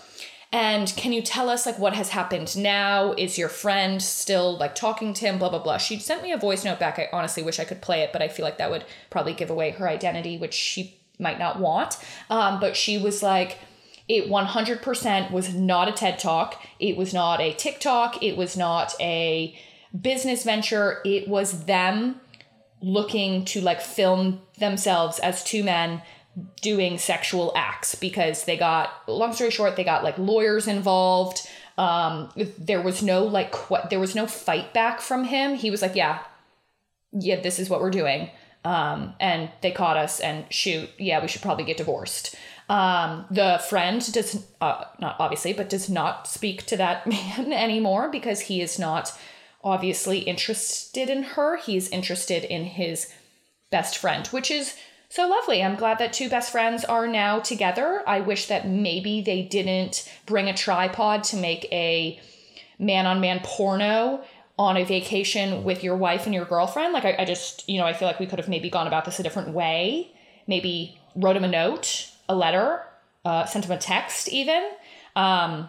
And 0.52 0.86
can 0.96 1.12
you 1.12 1.22
tell 1.22 1.50
us 1.50 1.66
like 1.66 1.78
what 1.78 1.92
has 1.92 2.10
happened 2.10 2.56
now? 2.56 3.12
Is 3.14 3.36
your 3.36 3.48
friend 3.48 4.00
still 4.00 4.56
like 4.56 4.76
talking 4.76 5.12
to 5.12 5.26
him? 5.26 5.38
Blah, 5.38 5.50
blah, 5.50 5.58
blah. 5.58 5.78
She 5.78 5.98
sent 5.98 6.22
me 6.22 6.30
a 6.30 6.38
voice 6.38 6.64
note 6.64 6.78
back. 6.78 7.00
I 7.00 7.08
honestly 7.12 7.42
wish 7.42 7.58
I 7.58 7.64
could 7.64 7.82
play 7.82 8.02
it, 8.02 8.12
but 8.12 8.22
I 8.22 8.28
feel 8.28 8.44
like 8.44 8.58
that 8.58 8.70
would 8.70 8.84
probably 9.10 9.34
give 9.34 9.50
away 9.50 9.72
her 9.72 9.88
identity, 9.88 10.38
which 10.38 10.54
she 10.54 11.00
might 11.18 11.38
not 11.40 11.58
want. 11.58 11.98
Um, 12.30 12.60
but 12.60 12.76
she 12.76 12.96
was 12.96 13.22
like, 13.22 13.58
it 14.08 14.28
100% 14.30 15.30
was 15.30 15.54
not 15.54 15.88
a 15.88 15.92
TED 15.92 16.18
Talk. 16.18 16.62
It 16.80 16.96
was 16.96 17.12
not 17.12 17.40
a 17.40 17.52
TikTok. 17.52 18.22
It 18.22 18.36
was 18.36 18.56
not 18.56 18.94
a 19.00 19.58
business 19.98 20.44
venture. 20.44 21.00
It 21.04 21.28
was 21.28 21.64
them 21.66 22.20
looking 22.80 23.44
to 23.44 23.60
like 23.60 23.80
film 23.80 24.40
themselves 24.58 25.18
as 25.18 25.44
two 25.44 25.62
men 25.64 26.00
doing 26.62 26.96
sexual 26.98 27.52
acts 27.56 27.94
because 27.96 28.44
they 28.44 28.56
got 28.56 28.90
long 29.08 29.32
story 29.32 29.50
short 29.50 29.74
they 29.74 29.82
got 29.82 30.04
like 30.04 30.16
lawyers 30.16 30.68
involved 30.68 31.48
um 31.78 32.30
there 32.56 32.80
was 32.80 33.02
no 33.02 33.24
like 33.24 33.50
qu- 33.50 33.88
there 33.90 33.98
was 33.98 34.14
no 34.14 34.24
fight 34.28 34.72
back 34.72 35.00
from 35.00 35.24
him 35.24 35.56
he 35.56 35.68
was 35.68 35.82
like 35.82 35.96
yeah 35.96 36.20
yeah 37.12 37.40
this 37.40 37.58
is 37.58 37.68
what 37.68 37.80
we're 37.80 37.90
doing 37.90 38.30
Um, 38.64 39.14
and 39.18 39.50
they 39.62 39.70
caught 39.70 39.96
us 39.96 40.20
and 40.20 40.44
shoot, 40.52 40.90
yeah, 40.98 41.22
we 41.22 41.28
should 41.28 41.42
probably 41.42 41.64
get 41.64 41.76
divorced. 41.78 42.34
Um, 42.68 43.24
the 43.30 43.62
friend 43.68 44.00
does 44.12 44.46
uh, 44.60 44.84
not 44.98 45.16
obviously, 45.18 45.52
but 45.52 45.70
does 45.70 45.88
not 45.88 46.26
speak 46.26 46.66
to 46.66 46.76
that 46.76 47.06
man 47.06 47.52
anymore 47.52 48.10
because 48.10 48.40
he 48.40 48.60
is 48.60 48.78
not 48.78 49.12
obviously 49.64 50.20
interested 50.20 51.08
in 51.08 51.22
her. 51.22 51.56
He's 51.56 51.88
interested 51.88 52.44
in 52.44 52.64
his 52.64 53.12
best 53.70 53.98
friend, 53.98 54.26
which 54.28 54.50
is 54.50 54.76
so 55.08 55.26
lovely. 55.26 55.62
I'm 55.62 55.76
glad 55.76 55.98
that 55.98 56.12
two 56.12 56.28
best 56.28 56.52
friends 56.52 56.84
are 56.84 57.06
now 57.06 57.40
together. 57.40 58.02
I 58.06 58.20
wish 58.20 58.46
that 58.48 58.68
maybe 58.68 59.22
they 59.22 59.42
didn't 59.42 60.10
bring 60.26 60.48
a 60.48 60.54
tripod 60.54 61.24
to 61.24 61.36
make 61.36 61.64
a 61.72 62.20
man 62.78 63.06
on 63.06 63.20
man 63.20 63.40
porno 63.42 64.22
on 64.58 64.76
a 64.76 64.84
vacation 64.84 65.64
with 65.64 65.82
your 65.82 65.96
wife 65.96 66.26
and 66.26 66.34
your 66.34 66.44
girlfriend. 66.44 66.92
Like, 66.92 67.04
I, 67.04 67.16
I 67.20 67.24
just, 67.24 67.66
you 67.68 67.78
know, 67.78 67.86
I 67.86 67.92
feel 67.92 68.08
like 68.08 68.20
we 68.20 68.26
could 68.26 68.38
have 68.38 68.48
maybe 68.48 68.68
gone 68.68 68.86
about 68.86 69.04
this 69.04 69.18
a 69.18 69.22
different 69.22 69.50
way. 69.50 70.10
Maybe 70.46 70.98
wrote 71.14 71.36
him 71.36 71.44
a 71.44 71.48
note, 71.48 72.10
a 72.28 72.34
letter, 72.34 72.82
uh, 73.24 73.44
sent 73.46 73.64
him 73.64 73.72
a 73.72 73.78
text, 73.78 74.28
even. 74.28 74.62
Um, 75.16 75.68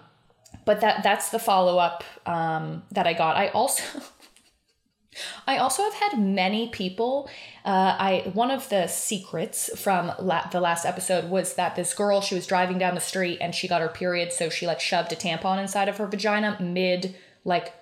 but 0.65 0.81
that 0.81 1.03
that's 1.03 1.29
the 1.29 1.39
follow 1.39 1.77
up 1.77 2.03
um, 2.25 2.83
that 2.91 3.07
I 3.07 3.13
got. 3.13 3.37
I 3.37 3.47
also 3.49 3.83
I 5.47 5.57
also 5.57 5.83
have 5.83 5.93
had 5.93 6.19
many 6.19 6.69
people. 6.69 7.29
Uh, 7.65 7.95
I 7.99 8.31
one 8.33 8.51
of 8.51 8.69
the 8.69 8.87
secrets 8.87 9.69
from 9.79 10.11
la- 10.19 10.47
the 10.49 10.61
last 10.61 10.85
episode 10.85 11.29
was 11.29 11.55
that 11.55 11.75
this 11.75 11.93
girl 11.93 12.21
she 12.21 12.35
was 12.35 12.47
driving 12.47 12.77
down 12.77 12.95
the 12.95 13.01
street 13.01 13.39
and 13.41 13.53
she 13.53 13.67
got 13.67 13.81
her 13.81 13.89
period, 13.89 14.31
so 14.31 14.49
she 14.49 14.67
like 14.67 14.79
shoved 14.79 15.11
a 15.11 15.15
tampon 15.15 15.59
inside 15.59 15.89
of 15.89 15.97
her 15.97 16.07
vagina 16.07 16.57
mid 16.61 17.15
like 17.43 17.73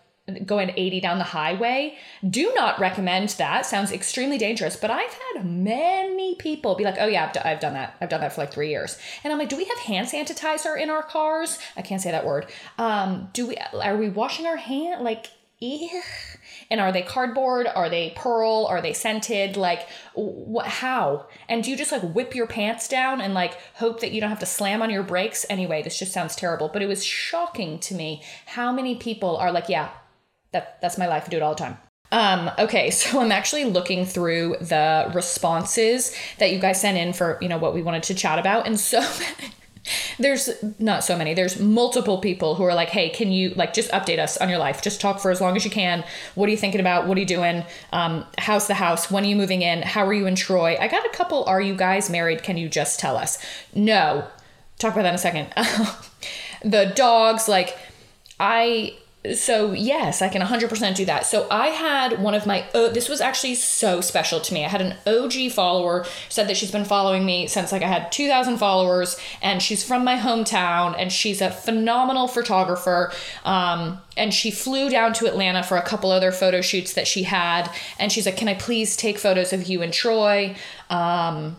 going 0.45 0.71
80 0.75 0.99
down 0.99 1.17
the 1.19 1.23
highway. 1.23 1.97
Do 2.27 2.51
not 2.53 2.79
recommend 2.79 3.29
that. 3.29 3.65
Sounds 3.65 3.91
extremely 3.91 4.37
dangerous. 4.37 4.75
But 4.75 4.91
I've 4.91 5.13
had 5.33 5.45
many 5.45 6.35
people 6.35 6.75
be 6.75 6.83
like, 6.83 6.97
oh, 6.99 7.07
yeah, 7.07 7.25
I've, 7.27 7.33
d- 7.33 7.39
I've 7.39 7.59
done 7.59 7.73
that. 7.73 7.95
I've 8.01 8.09
done 8.09 8.21
that 8.21 8.33
for 8.33 8.41
like 8.41 8.51
three 8.51 8.69
years. 8.69 8.97
And 9.23 9.31
I'm 9.31 9.39
like, 9.39 9.49
do 9.49 9.55
we 9.55 9.65
have 9.65 9.77
hand 9.79 10.07
sanitizer 10.09 10.79
in 10.79 10.89
our 10.89 11.03
cars? 11.03 11.59
I 11.77 11.81
can't 11.81 12.01
say 12.01 12.11
that 12.11 12.25
word. 12.25 12.47
Um, 12.77 13.29
do 13.33 13.47
we, 13.47 13.57
are 13.81 13.95
we 13.95 14.09
washing 14.09 14.45
our 14.45 14.57
hand? 14.57 15.03
Like. 15.03 15.27
And 16.69 16.79
are 16.79 16.91
they 16.91 17.01
cardboard? 17.01 17.65
Are 17.65 17.89
they 17.89 18.13
pearl? 18.15 18.67
Are 18.69 18.79
they 18.79 18.93
scented? 18.93 19.57
Like, 19.57 19.87
what? 20.13 20.67
How? 20.67 21.25
And 21.49 21.63
do 21.63 21.71
you 21.71 21.77
just 21.77 21.91
like 21.91 22.03
whip 22.03 22.35
your 22.35 22.45
pants 22.45 22.87
down 22.87 23.21
and 23.21 23.33
like 23.33 23.57
hope 23.75 24.01
that 24.01 24.11
you 24.11 24.21
don't 24.21 24.29
have 24.29 24.39
to 24.41 24.45
slam 24.45 24.83
on 24.83 24.91
your 24.91 25.01
brakes? 25.01 25.47
Anyway, 25.49 25.81
this 25.81 25.97
just 25.97 26.13
sounds 26.13 26.35
terrible. 26.35 26.69
But 26.71 26.83
it 26.83 26.87
was 26.87 27.03
shocking 27.03 27.79
to 27.79 27.95
me 27.95 28.21
how 28.45 28.71
many 28.71 28.93
people 28.95 29.35
are 29.37 29.51
like, 29.51 29.67
yeah, 29.67 29.89
that 30.57 30.81
that's 30.81 30.97
my 30.97 31.07
life. 31.07 31.23
I 31.25 31.29
do 31.29 31.37
it 31.37 31.43
all 31.43 31.53
the 31.53 31.59
time. 31.59 31.77
Um, 32.11 32.51
okay, 32.57 32.89
so 32.91 33.19
I'm 33.19 33.31
actually 33.31 33.65
looking 33.65 34.05
through 34.05 34.57
the 34.61 35.11
responses 35.13 36.15
that 36.39 36.51
you 36.51 36.59
guys 36.59 36.81
sent 36.81 36.97
in 36.97 37.13
for, 37.13 37.37
you 37.41 37.49
know, 37.49 37.57
what 37.57 37.73
we 37.73 37.81
wanted 37.81 38.03
to 38.03 38.15
chat 38.15 38.39
about. 38.39 38.65
And 38.65 38.79
so 38.79 39.01
there's 40.19 40.49
not 40.79 41.03
so 41.03 41.17
many. 41.17 41.33
There's 41.33 41.59
multiple 41.59 42.19
people 42.19 42.55
who 42.55 42.63
are 42.63 42.73
like 42.73 42.89
hey 42.89 43.09
can 43.09 43.31
you 43.31 43.51
like 43.51 43.73
just 43.73 43.91
update 43.91 44.19
us 44.19 44.37
on 44.37 44.49
your 44.49 44.57
life. 44.57 44.81
Just 44.81 44.99
talk 44.99 45.19
for 45.19 45.31
as 45.31 45.39
long 45.39 45.55
as 45.55 45.63
you 45.63 45.71
can. 45.71 46.03
What 46.35 46.47
are 46.47 46.51
you 46.51 46.57
thinking 46.57 46.81
about? 46.81 47.07
What 47.07 47.17
are 47.17 47.21
you 47.21 47.27
doing? 47.27 47.63
Um, 47.93 48.25
how's 48.37 48.67
the 48.67 48.73
house? 48.73 49.11
When 49.11 49.23
are 49.23 49.27
you 49.27 49.35
moving 49.35 49.61
in? 49.61 49.81
How 49.81 50.05
are 50.05 50.13
you 50.13 50.27
in 50.27 50.35
troy? 50.35 50.77
I 50.79 50.87
got 50.87 51.05
a 51.05 51.09
couple 51.09 51.43
are 51.45 51.61
you 51.61 51.75
guys 51.75 52.09
married? 52.09 52.43
Can 52.43 52.57
you 52.57 52.69
just 52.69 52.99
tell 52.99 53.17
us? 53.17 53.37
No. 53.73 54.27
Talk 54.79 54.93
about 54.93 55.03
that 55.03 55.09
in 55.09 55.15
a 55.15 55.17
second. 55.17 55.53
The 56.63 56.91
dogs 56.95 57.47
like 57.47 57.77
i 58.39 58.95
so 59.35 59.71
yes 59.71 60.21
i 60.21 60.29
can 60.29 60.41
100% 60.41 60.95
do 60.95 61.05
that. 61.05 61.25
So 61.25 61.47
i 61.49 61.67
had 61.67 62.21
one 62.21 62.33
of 62.33 62.45
my 62.45 62.65
this 62.73 63.09
was 63.09 63.21
actually 63.21 63.55
so 63.55 64.01
special 64.01 64.39
to 64.39 64.53
me. 64.53 64.65
I 64.65 64.69
had 64.69 64.81
an 64.81 64.95
og 65.05 65.33
follower 65.51 66.05
said 66.29 66.47
that 66.47 66.57
she's 66.57 66.71
been 66.71 66.85
following 66.85 67.25
me 67.25 67.47
since 67.47 67.71
like 67.71 67.81
i 67.81 67.87
had 67.87 68.11
2000 68.11 68.57
followers 68.57 69.17
and 69.41 69.61
she's 69.61 69.83
from 69.83 70.03
my 70.03 70.17
hometown 70.17 70.95
and 70.97 71.11
she's 71.11 71.41
a 71.41 71.49
phenomenal 71.49 72.27
photographer 72.27 73.11
um, 73.45 73.99
and 74.15 74.33
she 74.33 74.51
flew 74.51 74.89
down 74.89 75.13
to 75.13 75.25
atlanta 75.25 75.63
for 75.63 75.77
a 75.77 75.81
couple 75.81 76.11
other 76.11 76.31
photo 76.31 76.61
shoots 76.61 76.93
that 76.93 77.07
she 77.07 77.23
had 77.23 77.69
and 77.99 78.11
she's 78.11 78.25
like 78.25 78.37
can 78.37 78.47
i 78.47 78.53
please 78.53 78.95
take 78.95 79.17
photos 79.17 79.53
of 79.53 79.67
you 79.67 79.81
and 79.81 79.93
troy? 79.93 80.55
Um, 80.89 81.57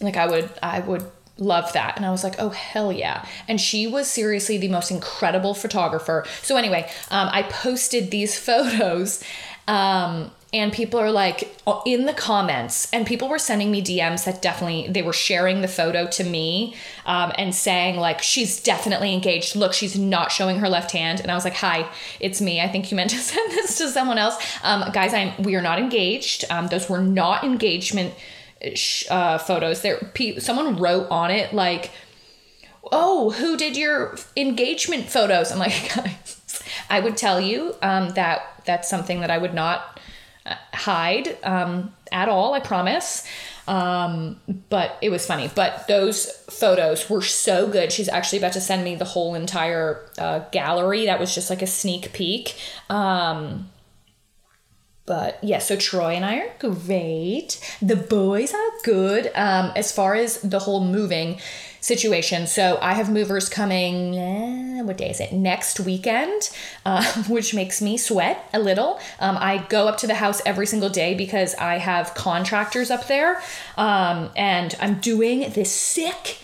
like 0.00 0.16
i 0.16 0.26
would 0.26 0.50
i 0.62 0.80
would 0.80 1.04
love 1.38 1.72
that. 1.72 1.96
And 1.96 2.04
I 2.04 2.10
was 2.10 2.24
like, 2.24 2.34
oh, 2.38 2.50
hell 2.50 2.92
yeah. 2.92 3.24
And 3.46 3.60
she 3.60 3.86
was 3.86 4.08
seriously 4.08 4.58
the 4.58 4.68
most 4.68 4.90
incredible 4.90 5.54
photographer. 5.54 6.24
So, 6.42 6.56
anyway, 6.56 6.90
um, 7.10 7.28
I 7.32 7.42
posted 7.42 8.10
these 8.10 8.38
photos. 8.48 9.22
Um, 9.66 10.30
and 10.52 10.72
people 10.72 10.98
are 10.98 11.10
like 11.10 11.54
in 11.84 12.06
the 12.06 12.14
comments 12.14 12.90
and 12.92 13.06
people 13.06 13.28
were 13.28 13.38
sending 13.38 13.70
me 13.70 13.82
dms 13.82 14.24
that 14.24 14.40
definitely 14.40 14.90
they 14.90 15.02
were 15.02 15.12
sharing 15.12 15.60
the 15.60 15.68
photo 15.68 16.06
to 16.06 16.24
me 16.24 16.74
um, 17.04 17.32
and 17.36 17.54
saying 17.54 17.96
like 17.98 18.22
she's 18.22 18.62
definitely 18.62 19.12
engaged 19.12 19.54
look 19.54 19.74
she's 19.74 19.98
not 19.98 20.32
showing 20.32 20.58
her 20.58 20.68
left 20.68 20.92
hand 20.92 21.20
and 21.20 21.30
i 21.30 21.34
was 21.34 21.44
like 21.44 21.54
hi 21.54 21.86
it's 22.18 22.40
me 22.40 22.60
i 22.60 22.68
think 22.68 22.90
you 22.90 22.96
meant 22.96 23.10
to 23.10 23.16
send 23.18 23.50
this 23.52 23.76
to 23.76 23.88
someone 23.90 24.18
else 24.18 24.36
um, 24.62 24.90
guys 24.92 25.12
i'm 25.12 25.34
we 25.42 25.54
are 25.54 25.62
not 25.62 25.78
engaged 25.78 26.44
um, 26.50 26.66
those 26.68 26.88
were 26.88 27.02
not 27.02 27.44
engagement 27.44 28.14
uh, 29.10 29.38
photos. 29.38 29.82
There, 29.82 29.98
pe- 30.14 30.38
someone 30.38 30.76
wrote 30.76 31.08
on 31.10 31.30
it 31.30 31.52
like, 31.52 31.90
"Oh, 32.90 33.30
who 33.30 33.56
did 33.56 33.76
your 33.76 34.16
engagement 34.36 35.08
photos?" 35.08 35.52
I'm 35.52 35.58
like, 35.58 35.94
guys, 35.94 36.62
I 36.90 37.00
would 37.00 37.16
tell 37.16 37.40
you 37.40 37.74
um, 37.82 38.10
that 38.10 38.62
that's 38.64 38.88
something 38.88 39.20
that 39.20 39.30
I 39.30 39.38
would 39.38 39.54
not 39.54 40.00
uh, 40.46 40.54
hide 40.72 41.36
um, 41.42 41.92
at 42.12 42.28
all. 42.28 42.54
I 42.54 42.60
promise. 42.60 43.26
Um, 43.68 44.40
but 44.70 44.96
it 45.02 45.10
was 45.10 45.26
funny. 45.26 45.50
But 45.54 45.86
those 45.88 46.26
photos 46.48 47.10
were 47.10 47.20
so 47.20 47.68
good. 47.68 47.92
She's 47.92 48.08
actually 48.08 48.38
about 48.38 48.54
to 48.54 48.62
send 48.62 48.82
me 48.82 48.94
the 48.94 49.04
whole 49.04 49.34
entire 49.34 50.06
uh, 50.16 50.38
gallery. 50.50 51.04
That 51.04 51.20
was 51.20 51.34
just 51.34 51.50
like 51.50 51.60
a 51.60 51.66
sneak 51.66 52.14
peek. 52.14 52.56
Um, 52.88 53.68
but 55.08 55.42
yeah, 55.42 55.58
so 55.58 55.74
Troy 55.74 56.12
and 56.12 56.24
I 56.24 56.36
are 56.36 56.52
great. 56.58 57.58
The 57.80 57.96
boys 57.96 58.52
are 58.52 58.70
good. 58.84 59.32
Um, 59.34 59.72
as 59.74 59.90
far 59.90 60.14
as 60.14 60.40
the 60.42 60.58
whole 60.58 60.84
moving 60.84 61.40
situation, 61.80 62.46
so 62.46 62.78
I 62.82 62.92
have 62.92 63.10
movers 63.10 63.48
coming. 63.48 64.18
Eh, 64.18 64.82
what 64.82 64.98
day 64.98 65.08
is 65.08 65.18
it? 65.18 65.32
Next 65.32 65.80
weekend, 65.80 66.50
uh, 66.84 67.02
which 67.28 67.54
makes 67.54 67.80
me 67.80 67.96
sweat 67.96 68.48
a 68.52 68.58
little. 68.58 69.00
Um, 69.18 69.38
I 69.38 69.64
go 69.70 69.88
up 69.88 69.96
to 69.98 70.06
the 70.06 70.16
house 70.16 70.42
every 70.44 70.66
single 70.66 70.90
day 70.90 71.14
because 71.14 71.54
I 71.54 71.78
have 71.78 72.12
contractors 72.14 72.90
up 72.90 73.08
there, 73.08 73.40
um, 73.78 74.30
and 74.36 74.76
I'm 74.78 75.00
doing 75.00 75.50
this 75.52 75.72
sick 75.72 76.36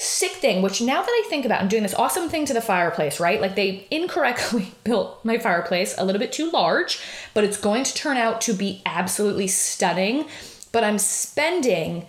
sick 0.00 0.32
thing, 0.32 0.62
which 0.62 0.80
now 0.80 1.02
that 1.02 1.10
I 1.10 1.26
think 1.28 1.44
about, 1.44 1.60
I'm 1.60 1.68
doing 1.68 1.82
this 1.82 1.94
awesome 1.94 2.30
thing 2.30 2.46
to 2.46 2.54
the 2.54 2.62
fireplace, 2.62 3.20
right? 3.20 3.38
Like 3.38 3.54
they 3.54 3.86
incorrectly 3.90 4.72
built 4.84 5.22
my 5.24 5.36
fireplace 5.36 5.94
a 5.98 6.04
little 6.04 6.18
bit 6.18 6.32
too 6.32 6.50
large, 6.50 7.00
but 7.34 7.44
it's 7.44 7.58
going 7.58 7.84
to 7.84 7.94
turn 7.94 8.16
out 8.16 8.40
to 8.42 8.54
be 8.54 8.80
absolutely 8.86 9.46
stunning. 9.46 10.26
But 10.72 10.84
I'm 10.84 10.98
spending 10.98 12.06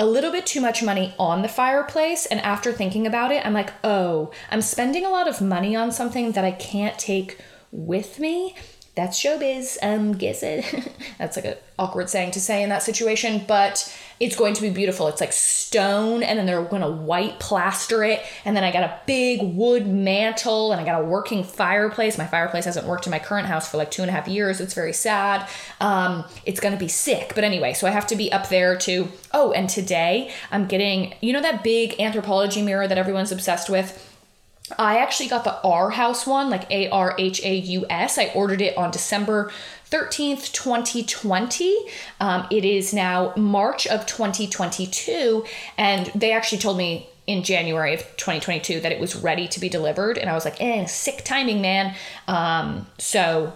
a 0.00 0.06
little 0.06 0.32
bit 0.32 0.46
too 0.46 0.60
much 0.60 0.82
money 0.82 1.14
on 1.16 1.42
the 1.42 1.48
fireplace. 1.48 2.26
And 2.26 2.40
after 2.40 2.72
thinking 2.72 3.06
about 3.06 3.30
it, 3.30 3.46
I'm 3.46 3.54
like, 3.54 3.72
oh, 3.84 4.32
I'm 4.50 4.62
spending 4.62 5.04
a 5.04 5.10
lot 5.10 5.28
of 5.28 5.40
money 5.40 5.76
on 5.76 5.92
something 5.92 6.32
that 6.32 6.44
I 6.44 6.50
can't 6.50 6.98
take 6.98 7.38
with 7.70 8.18
me. 8.18 8.56
That's 8.98 9.22
showbiz. 9.22 9.78
Um, 9.80 10.14
guess 10.14 10.42
it. 10.42 10.64
That's 11.18 11.36
like 11.36 11.44
an 11.44 11.54
awkward 11.78 12.10
saying 12.10 12.32
to 12.32 12.40
say 12.40 12.64
in 12.64 12.68
that 12.70 12.82
situation, 12.82 13.44
but 13.46 13.96
it's 14.18 14.34
going 14.34 14.54
to 14.54 14.60
be 14.60 14.70
beautiful. 14.70 15.06
It's 15.06 15.20
like 15.20 15.32
stone, 15.32 16.24
and 16.24 16.36
then 16.36 16.46
they're 16.46 16.64
going 16.64 16.82
to 16.82 16.90
white 16.90 17.38
plaster 17.38 18.02
it. 18.02 18.20
And 18.44 18.56
then 18.56 18.64
I 18.64 18.72
got 18.72 18.82
a 18.82 19.00
big 19.06 19.54
wood 19.54 19.86
mantle, 19.86 20.72
and 20.72 20.80
I 20.80 20.84
got 20.84 21.00
a 21.00 21.04
working 21.04 21.44
fireplace. 21.44 22.18
My 22.18 22.26
fireplace 22.26 22.64
hasn't 22.64 22.88
worked 22.88 23.06
in 23.06 23.12
my 23.12 23.20
current 23.20 23.46
house 23.46 23.70
for 23.70 23.76
like 23.76 23.92
two 23.92 24.02
and 24.02 24.10
a 24.10 24.12
half 24.12 24.26
years. 24.26 24.60
It's 24.60 24.74
very 24.74 24.92
sad. 24.92 25.48
Um, 25.80 26.24
it's 26.44 26.58
going 26.58 26.74
to 26.74 26.80
be 26.80 26.88
sick. 26.88 27.36
But 27.36 27.44
anyway, 27.44 27.74
so 27.74 27.86
I 27.86 27.90
have 27.90 28.08
to 28.08 28.16
be 28.16 28.32
up 28.32 28.48
there 28.48 28.76
to. 28.78 29.06
Oh, 29.32 29.52
and 29.52 29.70
today 29.70 30.32
I'm 30.50 30.66
getting, 30.66 31.14
you 31.20 31.32
know, 31.32 31.42
that 31.42 31.62
big 31.62 31.92
Anthropologie 31.98 32.64
mirror 32.64 32.88
that 32.88 32.98
everyone's 32.98 33.30
obsessed 33.30 33.70
with? 33.70 34.07
I 34.78 34.98
actually 34.98 35.28
got 35.28 35.44
the 35.44 35.58
Arhaus 35.64 36.26
one, 36.26 36.50
like 36.50 36.70
A 36.70 36.88
R 36.90 37.14
H 37.18 37.42
A 37.44 37.54
U 37.54 37.86
S. 37.88 38.18
I 38.18 38.26
ordered 38.34 38.60
it 38.60 38.76
on 38.76 38.90
December 38.90 39.50
13th, 39.90 40.52
2020. 40.52 41.76
Um, 42.20 42.46
it 42.50 42.64
is 42.64 42.92
now 42.92 43.32
March 43.36 43.86
of 43.86 44.04
2022, 44.06 45.44
and 45.76 46.06
they 46.14 46.32
actually 46.32 46.58
told 46.58 46.76
me 46.76 47.08
in 47.26 47.42
January 47.42 47.94
of 47.94 48.00
2022 48.16 48.80
that 48.80 48.92
it 48.92 49.00
was 49.00 49.16
ready 49.16 49.46
to 49.48 49.60
be 49.60 49.68
delivered, 49.68 50.18
and 50.18 50.28
I 50.28 50.34
was 50.34 50.44
like, 50.44 50.60
eh, 50.60 50.84
sick 50.86 51.24
timing, 51.24 51.60
man. 51.60 51.94
Um, 52.26 52.86
so 52.98 53.52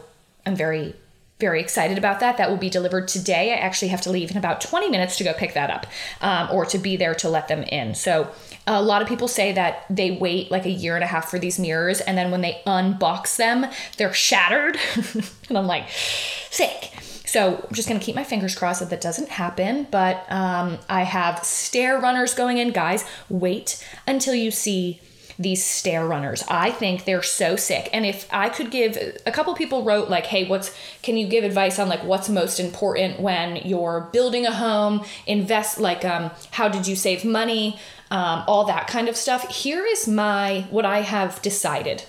I'm 0.47 0.57
very 0.57 0.95
very 1.43 1.61
excited 1.61 1.99
about 1.99 2.21
that. 2.21 2.37
That 2.37 2.49
will 2.49 2.57
be 2.57 2.71
delivered 2.71 3.09
today. 3.09 3.53
I 3.53 3.57
actually 3.57 3.89
have 3.89 4.01
to 4.03 4.11
leave 4.11 4.31
in 4.31 4.37
about 4.37 4.61
20 4.61 4.89
minutes 4.89 5.17
to 5.17 5.25
go 5.25 5.33
pick 5.35 5.55
that 5.55 5.71
up 5.71 5.87
um, 6.21 6.49
or 6.53 6.65
to 6.67 6.79
be 6.79 6.97
there 6.97 7.17
to 7.17 7.29
let 7.29 7.49
them 7.49 7.65
in. 7.65 7.97
So, 7.97 8.31
a 8.65 8.81
lot 8.81 9.03
of 9.03 9.09
people 9.09 9.27
say 9.27 9.51
that 9.53 9.85
they 9.91 10.13
wait 10.13 10.53
like 10.53 10.67
a 10.67 10.71
year 10.71 10.95
and 10.95 11.03
a 11.03 11.07
half 11.09 11.29
for 11.29 11.41
these 11.41 11.59
mirrors, 11.59 12.01
and 12.01 12.17
then 12.17 12.31
when 12.31 12.43
they 12.43 12.63
unbox 12.65 13.37
them, 13.37 13.67
they're 13.97 14.15
shattered. 14.15 14.79
and 15.49 15.59
I'm 15.59 15.67
like, 15.67 15.89
sick. 15.91 16.93
So 17.27 17.57
I'm 17.67 17.75
just 17.75 17.89
gonna 17.89 17.99
keep 17.99 18.15
my 18.15 18.23
fingers 18.23 18.55
crossed 18.55 18.79
that 18.79 18.91
that 18.91 19.01
doesn't 19.01 19.31
happen. 19.31 19.89
But 19.91 20.31
um, 20.31 20.79
I 20.89 21.03
have 21.03 21.43
stair 21.45 21.99
runners 21.99 22.35
going 22.35 22.59
in, 22.59 22.71
guys. 22.71 23.05
Wait 23.29 23.85
until 24.07 24.35
you 24.35 24.53
see 24.53 25.01
these 25.39 25.65
stair 25.65 26.07
runners. 26.07 26.45
I 26.49 26.71
think 26.71 27.05
they're 27.05 27.23
so 27.23 27.57
sick. 27.57 27.89
And 27.93 28.05
if 28.07 28.29
I 28.33 28.49
could 28.49 28.71
give 28.71 28.97
a 29.27 29.33
couple 29.33 29.55
people 29.55 29.83
wrote 29.83 30.09
like, 30.09 30.27
"Hey, 30.27 30.47
what's 30.47 30.75
can 31.03 31.17
you 31.17 31.27
give 31.27 31.45
advice 31.45 31.79
on 31.79 31.89
like 31.89 32.05
what's 32.05 32.29
most 32.29 32.61
important 32.61 33.21
when 33.21 33.57
you're 33.57 34.09
building 34.13 34.47
a 34.47 34.53
home, 34.53 35.05
invest 35.27 35.79
like 35.79 36.05
um 36.05 36.31
how 36.53 36.69
did 36.69 36.87
you 36.87 36.97
save 36.97 37.25
money, 37.25 37.79
um 38.11 38.45
all 38.47 38.65
that 38.65 38.87
kind 38.87 39.09
of 39.09 39.17
stuff." 39.17 39.49
Here 39.55 39.85
is 39.85 40.07
my 40.09 40.67
what 40.71 40.85
I 40.85 41.01
have 41.01 41.43
decided 41.43 42.05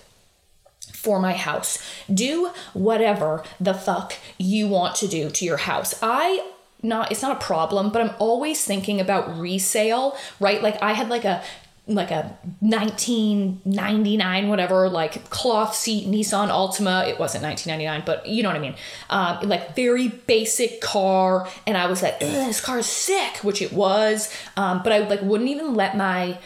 for 1.03 1.19
my 1.19 1.33
house. 1.33 1.79
Do 2.11 2.51
whatever 2.73 3.43
the 3.59 3.73
fuck 3.73 4.13
you 4.37 4.67
want 4.67 4.95
to 4.95 5.07
do 5.07 5.29
to 5.29 5.45
your 5.45 5.57
house. 5.57 5.93
I 6.01 6.49
not 6.81 7.11
it's 7.11 7.21
not 7.21 7.37
a 7.37 7.45
problem, 7.45 7.89
but 7.89 8.01
I'm 8.01 8.15
always 8.19 8.63
thinking 8.63 8.99
about 8.99 9.39
resale, 9.39 10.17
right? 10.39 10.61
Like 10.61 10.81
I 10.81 10.93
had 10.93 11.09
like 11.09 11.25
a 11.25 11.41
like 11.85 12.11
a 12.11 12.37
1999 12.61 14.47
whatever 14.47 14.87
like 14.87 15.29
cloth 15.29 15.75
seat 15.75 16.07
Nissan 16.07 16.49
Altima. 16.49 17.07
It 17.07 17.19
wasn't 17.19 17.43
1999 17.43 18.03
but 18.05 18.25
you 18.25 18.41
know 18.41 18.49
what 18.49 18.55
I 18.55 18.59
mean. 18.59 18.75
Um, 19.09 19.49
like 19.49 19.75
very 19.75 20.07
basic 20.07 20.79
car 20.79 21.47
and 21.67 21.75
I 21.75 21.87
was 21.87 22.01
like 22.01 22.19
this 22.19 22.61
car 22.61 22.79
is 22.79 22.85
sick 22.85 23.37
which 23.37 23.61
it 23.61 23.73
was. 23.73 24.33
Um, 24.55 24.81
but 24.81 24.93
I 24.93 24.99
like 24.99 25.21
wouldn't 25.21 25.49
even 25.49 25.75
let 25.75 25.97
my 25.97 26.39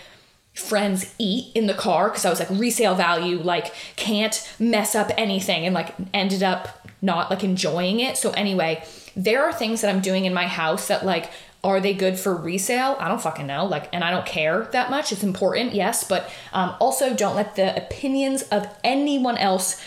friends 0.56 1.14
eat 1.20 1.52
in 1.54 1.68
the 1.68 1.76
car 1.76 2.10
because 2.10 2.26
I 2.26 2.32
was 2.32 2.40
like 2.40 2.50
resale 2.50 2.96
value 2.96 3.38
like 3.38 3.76
can't 3.96 4.56
mess 4.58 4.96
up 4.96 5.12
anything 5.18 5.68
and 5.68 5.76
like 5.76 5.94
ended 6.16 6.42
up 6.42 6.90
not 7.00 7.30
like 7.30 7.44
enjoying 7.44 8.00
it. 8.00 8.18
So 8.18 8.32
anyway 8.32 8.84
there 9.18 9.44
are 9.44 9.52
things 9.52 9.82
that 9.82 9.94
I'm 9.94 10.00
doing 10.00 10.26
in 10.26 10.34
my 10.34 10.48
house 10.48 10.88
that 10.88 11.06
like 11.06 11.32
are 11.64 11.82
they 11.82 11.94
good 11.94 12.18
for 12.18 12.36
resale? 12.36 12.96
I 13.00 13.08
don't 13.10 13.22
fucking 13.22 13.48
know. 13.48 13.66
Like, 13.66 13.90
and 13.92 14.04
I 14.04 14.12
don't 14.12 14.26
care 14.26 14.70
that 14.72 14.90
much. 14.90 15.12
It's 15.12 15.24
important, 15.24 15.74
yes, 15.74 16.04
but 16.04 16.30
um, 16.54 16.76
also 16.80 17.14
don't 17.14 17.36
let 17.36 17.56
the 17.56 17.76
opinions 17.76 18.44
of 18.44 18.68
anyone 18.84 19.38
else 19.38 19.82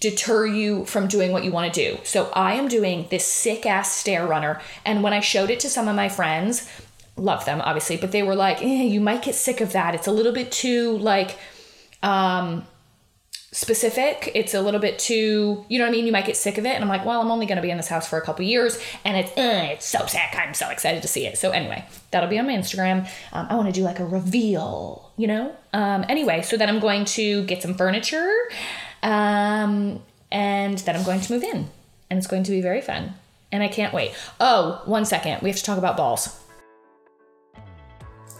deter 0.00 0.46
you 0.46 0.84
from 0.84 1.08
doing 1.08 1.32
what 1.32 1.42
you 1.44 1.50
want 1.50 1.74
to 1.74 1.92
do. 1.92 1.98
So 2.04 2.30
I 2.32 2.54
am 2.54 2.68
doing 2.68 3.08
this 3.10 3.26
sick 3.26 3.66
ass 3.66 3.92
stair 3.92 4.26
runner, 4.26 4.60
and 4.84 5.02
when 5.02 5.12
I 5.12 5.20
showed 5.20 5.50
it 5.50 5.60
to 5.60 5.68
some 5.68 5.88
of 5.88 5.96
my 5.96 6.08
friends, 6.08 6.70
love 7.16 7.44
them 7.44 7.60
obviously, 7.60 7.96
but 7.96 8.12
they 8.12 8.22
were 8.22 8.36
like, 8.36 8.62
eh, 8.62 8.84
"You 8.84 9.00
might 9.00 9.22
get 9.22 9.34
sick 9.34 9.60
of 9.60 9.72
that. 9.72 9.96
It's 9.96 10.06
a 10.06 10.12
little 10.12 10.32
bit 10.32 10.52
too 10.52 10.96
like." 10.98 11.36
um 12.00 12.64
specific. 13.50 14.30
It's 14.34 14.52
a 14.52 14.60
little 14.60 14.80
bit 14.80 14.98
too, 14.98 15.64
you 15.68 15.78
know 15.78 15.84
what 15.84 15.88
I 15.88 15.92
mean? 15.92 16.06
You 16.06 16.12
might 16.12 16.26
get 16.26 16.36
sick 16.36 16.58
of 16.58 16.66
it. 16.66 16.74
And 16.74 16.84
I'm 16.84 16.88
like, 16.88 17.04
well, 17.04 17.20
I'm 17.20 17.30
only 17.30 17.46
going 17.46 17.56
to 17.56 17.62
be 17.62 17.70
in 17.70 17.78
this 17.78 17.88
house 17.88 18.06
for 18.08 18.18
a 18.18 18.22
couple 18.22 18.44
years. 18.44 18.78
And 19.04 19.16
it's, 19.16 19.30
uh, 19.32 19.68
it's 19.72 19.86
so 19.86 20.04
sick. 20.06 20.34
I'm 20.34 20.52
so 20.54 20.68
excited 20.68 21.00
to 21.02 21.08
see 21.08 21.26
it. 21.26 21.38
So 21.38 21.50
anyway, 21.50 21.84
that'll 22.10 22.28
be 22.28 22.38
on 22.38 22.46
my 22.46 22.52
Instagram. 22.52 23.08
Um, 23.32 23.46
I 23.48 23.54
want 23.54 23.66
to 23.66 23.72
do 23.72 23.82
like 23.82 24.00
a 24.00 24.04
reveal, 24.04 25.10
you 25.16 25.26
know? 25.26 25.54
Um, 25.72 26.04
anyway, 26.08 26.42
so 26.42 26.56
then 26.56 26.68
I'm 26.68 26.80
going 26.80 27.06
to 27.06 27.44
get 27.44 27.62
some 27.62 27.74
furniture. 27.74 28.30
Um, 29.02 30.02
and 30.30 30.78
then 30.78 30.96
I'm 30.96 31.04
going 31.04 31.20
to 31.20 31.32
move 31.32 31.42
in. 31.42 31.70
And 32.10 32.18
it's 32.18 32.26
going 32.26 32.42
to 32.44 32.50
be 32.50 32.60
very 32.60 32.82
fun. 32.82 33.14
And 33.50 33.62
I 33.62 33.68
can't 33.68 33.94
wait. 33.94 34.12
Oh, 34.40 34.82
one 34.84 35.06
second. 35.06 35.40
We 35.40 35.48
have 35.48 35.56
to 35.56 35.64
talk 35.64 35.78
about 35.78 35.96
balls. 35.96 36.37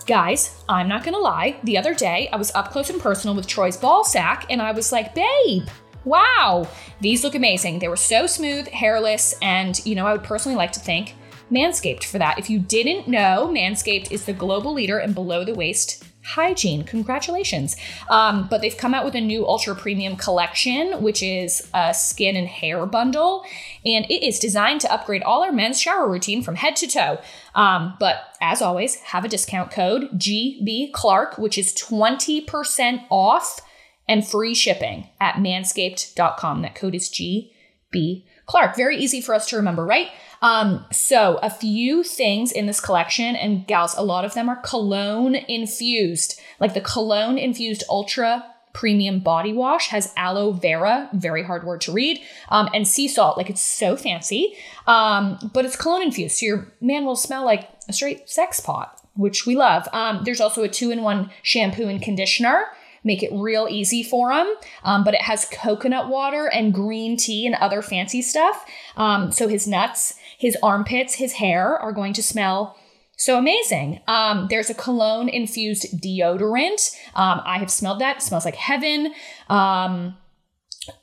Guys, 0.08 0.64
I'm 0.70 0.88
not 0.88 1.04
gonna 1.04 1.18
lie, 1.18 1.60
the 1.64 1.76
other 1.76 1.92
day 1.92 2.30
I 2.32 2.38
was 2.38 2.50
up 2.54 2.70
close 2.70 2.88
and 2.88 2.98
personal 2.98 3.36
with 3.36 3.46
Troy's 3.46 3.76
ball 3.76 4.04
sack 4.04 4.46
and 4.48 4.62
I 4.62 4.72
was 4.72 4.90
like, 4.90 5.14
babe, 5.14 5.68
wow, 6.06 6.66
these 6.98 7.22
look 7.22 7.34
amazing. 7.34 7.78
They 7.78 7.88
were 7.88 7.96
so 7.96 8.26
smooth, 8.26 8.66
hairless, 8.68 9.34
and 9.42 9.78
you 9.84 9.94
know, 9.94 10.06
I 10.06 10.12
would 10.12 10.22
personally 10.22 10.56
like 10.56 10.72
to 10.72 10.80
thank 10.80 11.14
Manscaped 11.52 12.04
for 12.04 12.18
that. 12.18 12.38
If 12.38 12.48
you 12.48 12.58
didn't 12.58 13.06
know, 13.06 13.50
Manscaped 13.52 14.10
is 14.10 14.24
the 14.24 14.32
global 14.32 14.72
leader 14.72 14.98
in 14.98 15.12
below 15.12 15.44
the 15.44 15.54
waist 15.54 16.02
hygiene. 16.28 16.84
Congratulations. 16.84 17.76
Um, 18.10 18.46
but 18.50 18.60
they've 18.60 18.76
come 18.76 18.92
out 18.92 19.04
with 19.04 19.14
a 19.14 19.20
new 19.20 19.46
ultra 19.46 19.74
premium 19.74 20.16
collection, 20.16 21.02
which 21.02 21.22
is 21.22 21.66
a 21.72 21.94
skin 21.94 22.36
and 22.36 22.46
hair 22.46 22.84
bundle. 22.84 23.44
And 23.84 24.04
it 24.10 24.22
is 24.22 24.38
designed 24.38 24.82
to 24.82 24.92
upgrade 24.92 25.22
all 25.22 25.42
our 25.42 25.52
men's 25.52 25.80
shower 25.80 26.08
routine 26.08 26.42
from 26.42 26.56
head 26.56 26.76
to 26.76 26.86
toe. 26.86 27.18
Um, 27.54 27.94
but 27.98 28.16
as 28.42 28.60
always, 28.60 28.96
have 28.96 29.24
a 29.24 29.28
discount 29.28 29.70
code 29.70 30.10
GB 30.18 30.92
Clark, 30.92 31.38
which 31.38 31.56
is 31.56 31.74
20% 31.74 33.04
off 33.10 33.60
and 34.06 34.26
free 34.26 34.54
shipping 34.54 35.08
at 35.20 35.36
manscaped.com. 35.36 36.62
That 36.62 36.74
code 36.74 36.94
is 36.94 37.08
GB 37.08 38.24
Clark. 38.48 38.76
Very 38.76 38.96
easy 38.96 39.20
for 39.20 39.34
us 39.34 39.46
to 39.46 39.56
remember, 39.56 39.84
right? 39.84 40.08
Um, 40.40 40.84
so 40.90 41.38
a 41.42 41.50
few 41.50 42.02
things 42.02 42.50
in 42.50 42.66
this 42.66 42.80
collection, 42.80 43.36
and 43.36 43.66
gals, 43.66 43.94
a 43.96 44.02
lot 44.02 44.24
of 44.24 44.34
them 44.34 44.48
are 44.48 44.56
cologne 44.56 45.34
infused. 45.34 46.40
Like 46.58 46.74
the 46.74 46.80
cologne 46.80 47.38
infused 47.38 47.84
ultra 47.88 48.44
premium 48.72 49.18
body 49.18 49.52
wash 49.52 49.88
has 49.88 50.12
aloe 50.16 50.52
vera, 50.52 51.08
very 51.12 51.42
hard 51.42 51.64
word 51.64 51.80
to 51.82 51.92
read, 51.92 52.20
um, 52.48 52.68
and 52.72 52.86
sea 52.86 53.08
salt. 53.08 53.36
Like 53.36 53.50
it's 53.50 53.60
so 53.60 53.96
fancy, 53.96 54.54
um, 54.86 55.38
but 55.52 55.64
it's 55.64 55.76
cologne 55.76 56.02
infused, 56.02 56.38
so 56.38 56.46
your 56.46 56.72
man 56.80 57.04
will 57.04 57.16
smell 57.16 57.44
like 57.44 57.68
a 57.88 57.92
straight 57.92 58.28
sex 58.28 58.60
pot, 58.60 59.00
which 59.14 59.46
we 59.46 59.56
love. 59.56 59.88
Um, 59.92 60.22
there's 60.24 60.40
also 60.40 60.62
a 60.62 60.68
two 60.68 60.90
in 60.90 61.02
one 61.02 61.30
shampoo 61.42 61.88
and 61.88 62.00
conditioner 62.00 62.66
make 63.04 63.22
it 63.22 63.30
real 63.32 63.66
easy 63.70 64.02
for 64.02 64.32
them. 64.32 64.54
Um, 64.84 65.04
but 65.04 65.14
it 65.14 65.22
has 65.22 65.44
coconut 65.46 66.08
water 66.08 66.46
and 66.46 66.72
green 66.74 67.16
tea 67.16 67.46
and 67.46 67.54
other 67.56 67.82
fancy 67.82 68.22
stuff. 68.22 68.64
Um, 68.96 69.32
so 69.32 69.48
his 69.48 69.66
nuts, 69.66 70.14
his 70.38 70.56
armpits, 70.62 71.14
his 71.14 71.34
hair 71.34 71.78
are 71.78 71.92
going 71.92 72.12
to 72.14 72.22
smell 72.22 72.76
so 73.16 73.36
amazing. 73.36 74.00
Um, 74.06 74.46
there's 74.48 74.70
a 74.70 74.74
cologne 74.74 75.28
infused 75.28 76.00
deodorant. 76.00 76.94
Um, 77.16 77.40
I 77.44 77.58
have 77.58 77.70
smelled 77.70 77.98
that. 77.98 78.18
It 78.18 78.22
smells 78.22 78.44
like 78.44 78.54
heaven. 78.54 79.12
Um, 79.48 80.16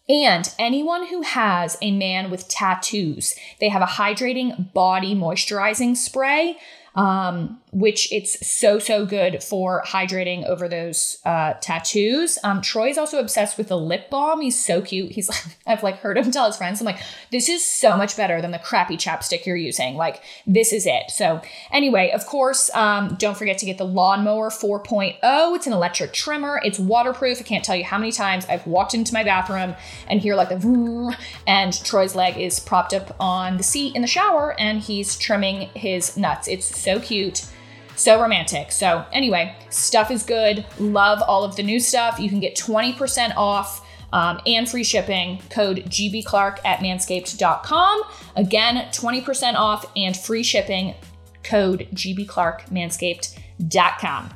and 0.08 0.54
anyone 0.58 1.08
who 1.08 1.24
has 1.24 1.78
a 1.82 1.92
man 1.92 2.32
with 2.32 2.48
tattoos, 2.48 3.36
they 3.60 3.68
have 3.68 3.82
a 3.82 3.86
hydrating 3.86 4.72
body 4.74 5.14
moisturizing 5.14 5.98
spray 5.98 6.58
um, 6.96 7.60
which 7.76 8.10
it's 8.10 8.48
so 8.48 8.80
so 8.80 9.06
good 9.06 9.44
for 9.44 9.84
hydrating 9.86 10.46
over 10.46 10.70
those 10.70 11.18
uh, 11.26 11.56
tattoos. 11.60 12.40
Um, 12.42 12.62
Troy's 12.62 12.98
also 12.98 13.20
obsessed 13.20 13.58
with 13.58 13.68
the 13.68 13.78
lip 13.78 14.10
balm. 14.10 14.40
He's 14.40 14.58
so 14.58 14.82
cute. 14.82 15.12
He's 15.12 15.28
like, 15.28 15.44
I've 15.68 15.84
like 15.84 15.98
heard 15.98 16.18
him 16.18 16.32
tell 16.32 16.46
his 16.46 16.56
friends, 16.56 16.80
I'm 16.80 16.86
like, 16.86 17.02
this 17.34 17.50
is 17.50 17.66
so 17.66 17.98
much 17.98 18.16
better 18.16 18.42
than 18.42 18.52
the 18.52 18.60
crappy 18.60 18.96
chapstick 18.96 19.46
you're 19.46 19.58
using. 19.58 19.96
Like, 19.96 20.24
this 20.48 20.72
is 20.72 20.86
it. 20.86 21.12
So 21.12 21.42
anyway, 21.70 22.12
of 22.12 22.26
course, 22.26 22.74
um, 22.74 23.16
don't 23.20 23.38
forget 23.38 23.58
to 23.58 23.66
get 23.66 23.78
the 23.78 23.84
lawnmower 23.84 24.50
4.0. 24.50 25.18
It's 25.56 25.68
an 25.68 25.74
electric 25.74 26.14
trimmer. 26.14 26.62
It's 26.64 26.80
waterproof. 26.80 27.42
I 27.42 27.44
can't 27.44 27.66
tell 27.66 27.76
you 27.76 27.84
how 27.84 27.98
many 27.98 28.14
times 28.14 28.46
I've 28.46 28.66
walked 28.66 28.94
into 28.94 29.14
my 29.14 29.26
bathroom 29.26 29.76
and 30.08 30.22
hear 30.22 30.36
like 30.36 30.48
the 30.48 31.18
and 31.46 31.84
Troy's 31.84 32.16
leg 32.16 32.38
is 32.38 32.62
propped 32.62 32.94
up 32.94 33.18
on 33.20 33.58
the 33.58 33.64
seat 33.64 33.98
in 33.98 34.02
the 34.02 34.08
shower 34.08 34.58
and 34.58 34.80
he's 34.80 35.18
trimming 35.18 35.68
his 35.76 36.16
nuts. 36.16 36.48
It's 36.48 36.66
so 36.66 37.02
cute. 37.02 37.46
So 37.96 38.22
romantic. 38.22 38.72
So, 38.72 39.06
anyway, 39.12 39.56
stuff 39.70 40.12
is 40.12 40.24
good. 40.24 40.66
Love 40.80 41.22
all 41.22 41.44
of 41.44 41.56
the 41.56 41.64
new 41.64 41.80
stuff. 41.80 42.20
You 42.20 42.30
can 42.30 42.40
get 42.40 42.56
20% 42.56 43.36
off 43.38 43.86
um, 44.12 44.40
and 44.46 44.70
free 44.70 44.84
shipping. 44.84 45.42
Code 45.50 45.86
gbclark 45.88 46.60
at 46.66 46.80
manscaped.com. 46.80 48.02
Again, 48.36 48.88
20% 48.92 49.56
off 49.56 49.86
and 49.96 50.16
free 50.16 50.44
shipping. 50.44 50.96
Code 51.44 51.88
gbclark 51.94 52.70
manscaped.com. 52.70 54.30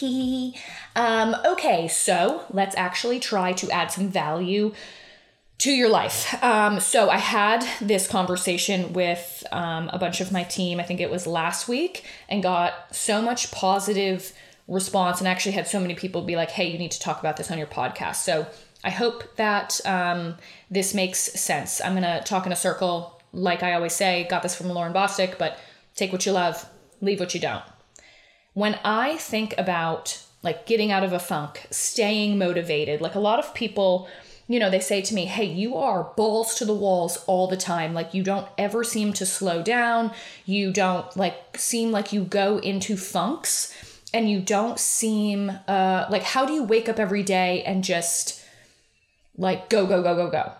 um, 0.96 1.36
okay, 1.44 1.88
so 1.88 2.44
let's 2.50 2.76
actually 2.76 3.20
try 3.20 3.52
to 3.52 3.70
add 3.70 3.90
some 3.90 4.08
value 4.08 4.72
to 5.64 5.72
your 5.72 5.88
life. 5.88 6.36
Um, 6.44 6.78
so 6.78 7.08
I 7.08 7.16
had 7.16 7.66
this 7.80 8.06
conversation 8.06 8.92
with 8.92 9.42
um, 9.50 9.88
a 9.94 9.98
bunch 9.98 10.20
of 10.20 10.30
my 10.30 10.42
team. 10.42 10.78
I 10.78 10.82
think 10.82 11.00
it 11.00 11.10
was 11.10 11.26
last 11.26 11.68
week, 11.68 12.04
and 12.28 12.42
got 12.42 12.94
so 12.94 13.22
much 13.22 13.50
positive 13.50 14.34
response, 14.68 15.20
and 15.20 15.26
actually 15.26 15.52
had 15.52 15.66
so 15.66 15.80
many 15.80 15.94
people 15.94 16.20
be 16.20 16.36
like, 16.36 16.50
"Hey, 16.50 16.70
you 16.70 16.76
need 16.76 16.90
to 16.90 17.00
talk 17.00 17.18
about 17.18 17.38
this 17.38 17.50
on 17.50 17.56
your 17.56 17.66
podcast." 17.66 18.16
So 18.16 18.46
I 18.84 18.90
hope 18.90 19.36
that 19.36 19.80
um, 19.86 20.36
this 20.70 20.92
makes 20.92 21.18
sense. 21.18 21.80
I'm 21.82 21.94
gonna 21.94 22.22
talk 22.22 22.44
in 22.44 22.52
a 22.52 22.56
circle, 22.56 23.22
like 23.32 23.62
I 23.62 23.72
always 23.72 23.94
say. 23.94 24.26
Got 24.28 24.42
this 24.42 24.54
from 24.54 24.68
Lauren 24.68 24.92
Bosstick, 24.92 25.38
but 25.38 25.58
take 25.96 26.12
what 26.12 26.26
you 26.26 26.32
love, 26.32 26.68
leave 27.00 27.20
what 27.20 27.32
you 27.32 27.40
don't. 27.40 27.64
When 28.52 28.78
I 28.84 29.16
think 29.16 29.54
about 29.56 30.22
like 30.42 30.66
getting 30.66 30.92
out 30.92 31.04
of 31.04 31.14
a 31.14 31.18
funk, 31.18 31.66
staying 31.70 32.36
motivated, 32.36 33.00
like 33.00 33.14
a 33.14 33.18
lot 33.20 33.38
of 33.38 33.54
people 33.54 34.08
you 34.46 34.58
know, 34.58 34.70
they 34.70 34.80
say 34.80 35.00
to 35.02 35.14
me, 35.14 35.24
Hey, 35.24 35.44
you 35.44 35.76
are 35.76 36.12
balls 36.16 36.54
to 36.56 36.64
the 36.64 36.74
walls 36.74 37.22
all 37.26 37.46
the 37.46 37.56
time. 37.56 37.94
Like, 37.94 38.14
you 38.14 38.22
don't 38.22 38.48
ever 38.58 38.84
seem 38.84 39.12
to 39.14 39.26
slow 39.26 39.62
down. 39.62 40.12
You 40.44 40.72
don't 40.72 41.16
like 41.16 41.56
seem 41.56 41.90
like 41.90 42.12
you 42.12 42.24
go 42.24 42.58
into 42.58 42.96
funks 42.96 43.74
and 44.12 44.30
you 44.30 44.40
don't 44.40 44.78
seem 44.78 45.50
uh, 45.66 46.06
like, 46.10 46.22
how 46.22 46.46
do 46.46 46.52
you 46.52 46.64
wake 46.64 46.88
up 46.88 46.98
every 46.98 47.22
day 47.22 47.62
and 47.64 47.82
just 47.82 48.44
like 49.36 49.68
go, 49.68 49.86
go, 49.86 50.02
go, 50.02 50.14
go, 50.14 50.30
go? 50.30 50.52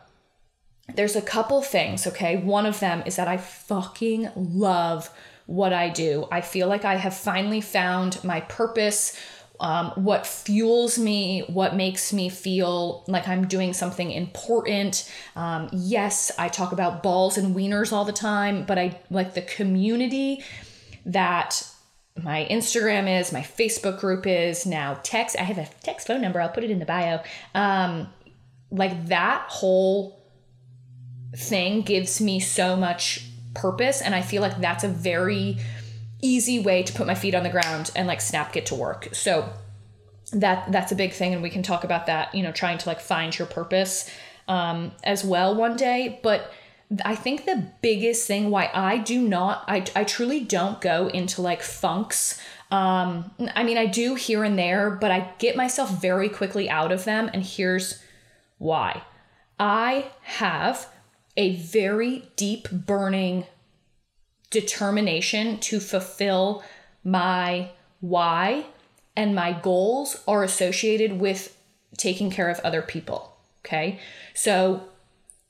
there's 0.93 1.17
a 1.17 1.23
couple 1.23 1.63
things, 1.63 2.07
okay? 2.07 2.37
One 2.37 2.67
of 2.67 2.81
them 2.81 3.03
is 3.07 3.17
that 3.17 3.29
I 3.29 3.39
fucking 3.39 4.31
love 4.37 5.11
what 5.47 5.73
I 5.73 5.89
do. 5.89 6.27
I 6.31 6.41
feel 6.41 6.69
like 6.69 6.85
I 6.85 6.97
have 6.97 7.15
finally 7.15 7.61
found 7.61 8.23
my 8.23 8.41
purpose, 8.41 9.19
um, 9.61 9.93
what 9.95 10.27
fuels 10.27 10.99
me, 10.99 11.45
what 11.49 11.77
makes 11.77 12.13
me 12.13 12.29
feel 12.29 13.05
like 13.07 13.29
I'm 13.29 13.47
doing 13.47 13.73
something 13.73 14.11
important. 14.11 15.11
Um, 15.37 15.69
yes, 15.73 16.33
I 16.39 16.49
talk 16.49 16.73
about 16.73 17.03
balls 17.03 17.39
and 17.39 17.55
wieners 17.55 17.93
all 17.93 18.05
the 18.05 18.13
time, 18.13 18.65
but 18.65 18.79
I 18.79 19.01
like 19.11 19.35
the 19.35 19.43
community 19.43 20.43
that 21.07 21.67
my 22.23 22.47
Instagram 22.51 23.21
is, 23.21 23.33
my 23.33 23.43
Facebook 23.43 24.01
group 24.01 24.27
is, 24.27 24.67
now 24.67 24.99
text. 25.03 25.37
I 25.39 25.43
have 25.43 25.59
a 25.59 25.69
text 25.83 26.07
phone 26.07 26.21
number, 26.21 26.41
I'll 26.41 26.49
put 26.49 26.65
it 26.65 26.71
in 26.71 26.79
the 26.79 26.87
bio. 26.87 27.23
Um, 27.55 28.09
like 28.71 29.07
that 29.07 29.47
whole 29.49 30.21
thing 31.37 31.83
gives 31.83 32.21
me 32.21 32.41
so 32.41 32.77
much 32.77 33.29
purpose 33.55 34.03
and 34.03 34.15
i 34.15 34.21
feel 34.21 34.43
like 34.43 34.61
that's 34.61 34.85
a 34.85 34.89
very 34.89 35.57
easy 36.25 36.59
way 36.59 36.83
to 36.83 36.93
put 36.93 37.07
my 37.07 37.15
feet 37.15 37.35
on 37.35 37.43
the 37.43 37.51
ground 37.51 37.91
and 37.95 38.07
like 38.07 38.21
snap 38.21 38.53
get 38.53 38.67
to 38.67 38.75
work. 38.75 39.09
So 39.13 39.49
that 40.33 40.73
that's 40.73 40.91
a 40.91 40.97
big 40.97 41.13
thing 41.13 41.35
and 41.35 41.43
we 41.43 41.51
can 41.51 41.63
talk 41.63 41.85
about 41.85 42.07
that 42.07 42.35
you 42.35 42.43
know 42.43 42.51
trying 42.51 42.79
to 42.79 42.89
like 42.89 42.99
find 42.99 43.39
your 43.39 43.47
purpose 43.47 44.11
um, 44.49 44.91
as 45.05 45.25
well 45.25 45.55
one 45.55 45.77
day. 45.77 46.19
But 46.23 46.53
i 47.05 47.15
think 47.15 47.45
the 47.45 47.67
biggest 47.81 48.27
thing 48.27 48.51
why 48.51 48.71
i 48.75 48.99
do 48.99 49.27
not 49.27 49.65
i, 49.67 49.83
I 49.97 50.05
truly 50.05 50.41
don't 50.41 50.81
go 50.83 51.09
into 51.09 51.41
like 51.41 51.63
funks 51.63 52.39
um, 52.71 53.31
i 53.57 53.65
mean 53.65 53.79
i 53.79 53.87
do 53.87 54.15
here 54.15 54.45
and 54.45 54.57
there 54.57 54.91
but 54.91 55.11
i 55.11 55.33
get 55.39 55.57
myself 55.57 55.91
very 56.01 56.29
quickly 56.29 56.69
out 56.69 56.93
of 56.93 57.05
them 57.05 57.31
and 57.33 57.43
here's 57.43 58.05
why. 58.59 59.03
I 59.59 60.11
have 60.23 60.89
a 61.37 61.57
very 61.57 62.31
deep 62.37 62.71
burning 62.71 63.47
determination 64.55 65.59
to 65.59 65.81
fulfill 65.81 66.63
my 67.03 67.71
why 68.01 68.67
and 69.17 69.35
my 69.35 69.53
goals 69.53 70.23
are 70.27 70.43
associated 70.43 71.21
with 71.21 71.57
taking 71.99 72.31
care 72.31 72.49
of 72.49 72.61
other 72.61 72.83
people. 72.83 73.37
Okay. 73.65 73.99
So, 74.35 74.85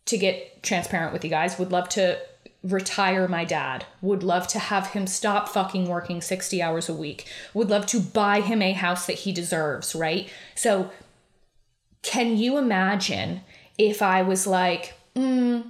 to 0.06 0.18
get 0.18 0.62
transparent 0.62 1.12
with 1.12 1.24
you 1.24 1.30
guys, 1.30 1.58
would 1.58 1.72
love 1.72 1.88
to 1.90 2.18
retire 2.62 3.28
my 3.28 3.44
dad, 3.44 3.84
would 4.00 4.22
love 4.22 4.46
to 4.48 4.58
have 4.58 4.88
him 4.88 5.06
stop 5.06 5.48
fucking 5.48 5.86
working 5.86 6.20
60 6.20 6.62
hours 6.62 6.88
a 6.88 6.94
week, 6.94 7.26
would 7.52 7.70
love 7.70 7.86
to 7.86 8.00
buy 8.00 8.40
him 8.40 8.62
a 8.62 8.72
house 8.72 9.06
that 9.06 9.20
he 9.20 9.32
deserves, 9.32 9.94
right? 9.94 10.28
So, 10.54 10.90
can 12.02 12.36
you 12.36 12.58
imagine 12.58 13.40
if 13.78 14.02
I 14.02 14.22
was 14.22 14.46
like, 14.46 14.94
mm, 15.16 15.64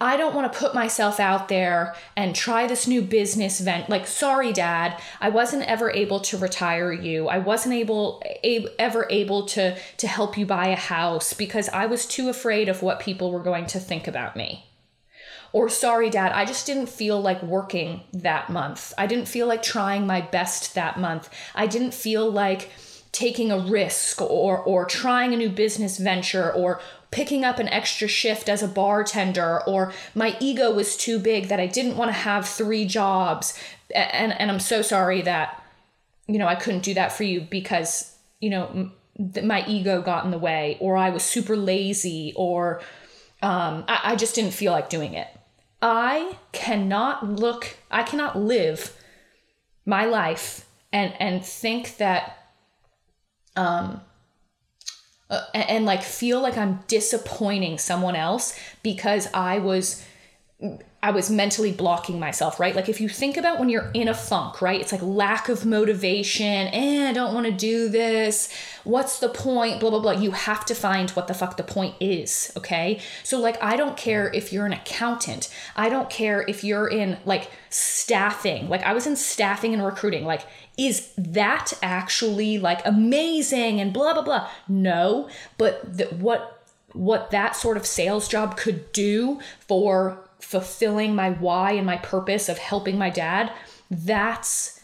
I 0.00 0.16
don't 0.16 0.34
want 0.34 0.52
to 0.52 0.58
put 0.58 0.74
myself 0.74 1.18
out 1.18 1.48
there 1.48 1.94
and 2.16 2.34
try 2.34 2.66
this 2.66 2.86
new 2.86 3.02
business 3.02 3.58
vent. 3.58 3.90
Like, 3.90 4.06
sorry, 4.06 4.52
dad, 4.52 5.00
I 5.20 5.28
wasn't 5.28 5.64
ever 5.64 5.90
able 5.90 6.20
to 6.20 6.38
retire 6.38 6.92
you. 6.92 7.26
I 7.26 7.38
wasn't 7.38 7.74
able 7.74 8.22
ever 8.78 9.08
able 9.10 9.46
to 9.46 9.76
to 9.96 10.06
help 10.06 10.38
you 10.38 10.46
buy 10.46 10.68
a 10.68 10.76
house 10.76 11.32
because 11.32 11.68
I 11.70 11.86
was 11.86 12.06
too 12.06 12.28
afraid 12.28 12.68
of 12.68 12.82
what 12.82 13.00
people 13.00 13.32
were 13.32 13.42
going 13.42 13.66
to 13.66 13.80
think 13.80 14.06
about 14.06 14.36
me. 14.36 14.66
Or 15.52 15.68
sorry, 15.68 16.10
dad, 16.10 16.30
I 16.32 16.44
just 16.44 16.66
didn't 16.66 16.90
feel 16.90 17.20
like 17.20 17.42
working 17.42 18.02
that 18.12 18.50
month. 18.50 18.92
I 18.98 19.06
didn't 19.06 19.26
feel 19.26 19.46
like 19.46 19.62
trying 19.62 20.06
my 20.06 20.20
best 20.20 20.74
that 20.74 20.98
month. 20.98 21.28
I 21.54 21.66
didn't 21.66 21.94
feel 21.94 22.30
like 22.30 22.70
taking 23.10 23.50
a 23.50 23.58
risk 23.58 24.20
or 24.20 24.58
or 24.58 24.84
trying 24.84 25.32
a 25.32 25.36
new 25.36 25.48
business 25.48 25.98
venture 25.98 26.52
or 26.52 26.80
picking 27.10 27.44
up 27.44 27.58
an 27.58 27.68
extra 27.68 28.06
shift 28.06 28.48
as 28.48 28.62
a 28.62 28.68
bartender 28.68 29.62
or 29.66 29.92
my 30.14 30.36
ego 30.40 30.72
was 30.72 30.96
too 30.96 31.18
big 31.18 31.48
that 31.48 31.60
I 31.60 31.66
didn't 31.66 31.96
want 31.96 32.10
to 32.10 32.12
have 32.12 32.46
three 32.46 32.84
jobs 32.84 33.58
and 33.94 34.38
and 34.38 34.50
I'm 34.50 34.60
so 34.60 34.82
sorry 34.82 35.22
that 35.22 35.62
you 36.26 36.38
know 36.38 36.46
I 36.46 36.54
couldn't 36.54 36.82
do 36.82 36.94
that 36.94 37.12
for 37.12 37.24
you 37.24 37.40
because 37.40 38.14
you 38.40 38.50
know 38.50 38.90
my 39.42 39.64
ego 39.66 40.00
got 40.02 40.24
in 40.24 40.30
the 40.30 40.38
way 40.38 40.76
or 40.80 40.96
I 40.96 41.10
was 41.10 41.24
super 41.24 41.56
lazy 41.56 42.32
or 42.36 42.80
um, 43.42 43.84
I, 43.88 44.00
I 44.04 44.16
just 44.16 44.34
didn't 44.34 44.52
feel 44.52 44.72
like 44.72 44.88
doing 44.90 45.14
it. 45.14 45.28
I 45.80 46.36
cannot 46.52 47.24
look, 47.28 47.76
I 47.90 48.02
cannot 48.02 48.36
live 48.36 48.96
my 49.86 50.04
life 50.04 50.66
and 50.92 51.14
and 51.20 51.44
think 51.44 51.96
that 51.98 52.50
um 53.56 54.00
uh, 55.30 55.42
and, 55.54 55.68
and 55.68 55.84
like 55.86 56.02
feel 56.02 56.40
like 56.40 56.56
I'm 56.56 56.80
disappointing 56.86 57.78
someone 57.78 58.16
else 58.16 58.58
because 58.82 59.28
I 59.34 59.58
was 59.58 60.04
I 61.00 61.12
was 61.12 61.30
mentally 61.30 61.70
blocking 61.70 62.18
myself, 62.18 62.58
right? 62.58 62.74
Like 62.74 62.88
if 62.88 63.00
you 63.00 63.08
think 63.08 63.36
about 63.36 63.60
when 63.60 63.68
you're 63.68 63.92
in 63.94 64.08
a 64.08 64.14
funk, 64.14 64.60
right? 64.60 64.80
It's 64.80 64.90
like 64.90 65.02
lack 65.02 65.48
of 65.48 65.64
motivation, 65.64 66.66
eh, 66.68 67.08
I 67.08 67.12
don't 67.12 67.32
want 67.32 67.46
to 67.46 67.52
do 67.52 67.88
this. 67.88 68.52
What's 68.82 69.20
the 69.20 69.28
point? 69.28 69.78
Blah 69.78 69.90
blah 69.90 70.00
blah. 70.00 70.12
You 70.12 70.32
have 70.32 70.64
to 70.66 70.74
find 70.74 71.10
what 71.10 71.28
the 71.28 71.34
fuck 71.34 71.56
the 71.56 71.62
point 71.62 71.94
is, 72.00 72.52
okay? 72.56 72.98
So 73.22 73.38
like 73.38 73.62
I 73.62 73.76
don't 73.76 73.96
care 73.96 74.32
if 74.34 74.52
you're 74.52 74.66
an 74.66 74.72
accountant. 74.72 75.48
I 75.76 75.88
don't 75.88 76.10
care 76.10 76.44
if 76.48 76.64
you're 76.64 76.88
in 76.88 77.18
like 77.24 77.52
staffing. 77.70 78.68
Like 78.68 78.82
I 78.82 78.94
was 78.94 79.06
in 79.06 79.14
staffing 79.14 79.72
and 79.72 79.84
recruiting. 79.84 80.24
Like 80.24 80.42
is 80.76 81.12
that 81.16 81.72
actually 81.82 82.58
like 82.58 82.84
amazing 82.84 83.80
and 83.80 83.92
blah 83.92 84.12
blah 84.12 84.24
blah? 84.24 84.48
No, 84.66 85.28
but 85.56 86.12
what 86.14 86.60
what 86.94 87.30
that 87.30 87.54
sort 87.54 87.76
of 87.76 87.86
sales 87.86 88.26
job 88.26 88.56
could 88.56 88.90
do 88.90 89.38
for 89.60 90.27
fulfilling 90.40 91.14
my 91.14 91.30
why 91.30 91.72
and 91.72 91.86
my 91.86 91.96
purpose 91.98 92.48
of 92.48 92.58
helping 92.58 92.98
my 92.98 93.10
dad, 93.10 93.52
that's 93.90 94.80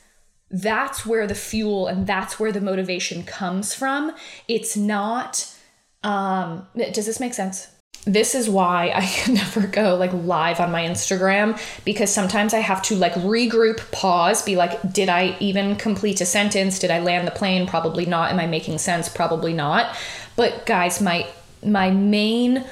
that's 0.50 1.04
where 1.04 1.26
the 1.26 1.34
fuel 1.34 1.88
and 1.88 2.06
that's 2.06 2.38
where 2.38 2.52
the 2.52 2.60
motivation 2.60 3.24
comes 3.24 3.74
from. 3.74 4.12
It's 4.48 4.76
not 4.76 5.52
um 6.02 6.66
does 6.76 7.06
this 7.06 7.20
make 7.20 7.34
sense? 7.34 7.68
This 8.06 8.34
is 8.34 8.50
why 8.50 8.92
I 8.94 9.06
can 9.06 9.34
never 9.34 9.66
go 9.66 9.96
like 9.96 10.12
live 10.12 10.60
on 10.60 10.70
my 10.70 10.82
Instagram 10.82 11.60
because 11.84 12.12
sometimes 12.12 12.54
I 12.54 12.60
have 12.60 12.82
to 12.82 12.96
like 12.96 13.14
regroup, 13.14 13.90
pause, 13.90 14.42
be 14.42 14.56
like, 14.56 14.92
did 14.92 15.08
I 15.08 15.36
even 15.40 15.76
complete 15.76 16.20
a 16.20 16.26
sentence? 16.26 16.78
Did 16.78 16.90
I 16.90 17.00
land 17.00 17.26
the 17.26 17.32
plane? 17.32 17.66
Probably 17.66 18.06
not. 18.06 18.30
Am 18.30 18.40
I 18.40 18.46
making 18.46 18.78
sense? 18.78 19.08
Probably 19.08 19.52
not. 19.52 19.96
But 20.36 20.66
guys, 20.66 21.00
my 21.00 21.26
my 21.64 21.90
main 21.90 22.64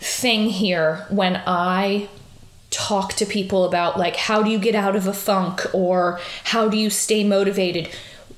thing 0.00 0.50
here 0.50 1.06
when 1.10 1.42
I 1.46 2.08
talk 2.70 3.14
to 3.14 3.24
people 3.24 3.64
about 3.64 3.98
like 3.98 4.16
how 4.16 4.42
do 4.42 4.50
you 4.50 4.58
get 4.58 4.74
out 4.74 4.94
of 4.94 5.06
a 5.06 5.12
funk 5.12 5.66
or 5.72 6.20
how 6.44 6.68
do 6.68 6.76
you 6.76 6.90
stay 6.90 7.24
motivated? 7.24 7.88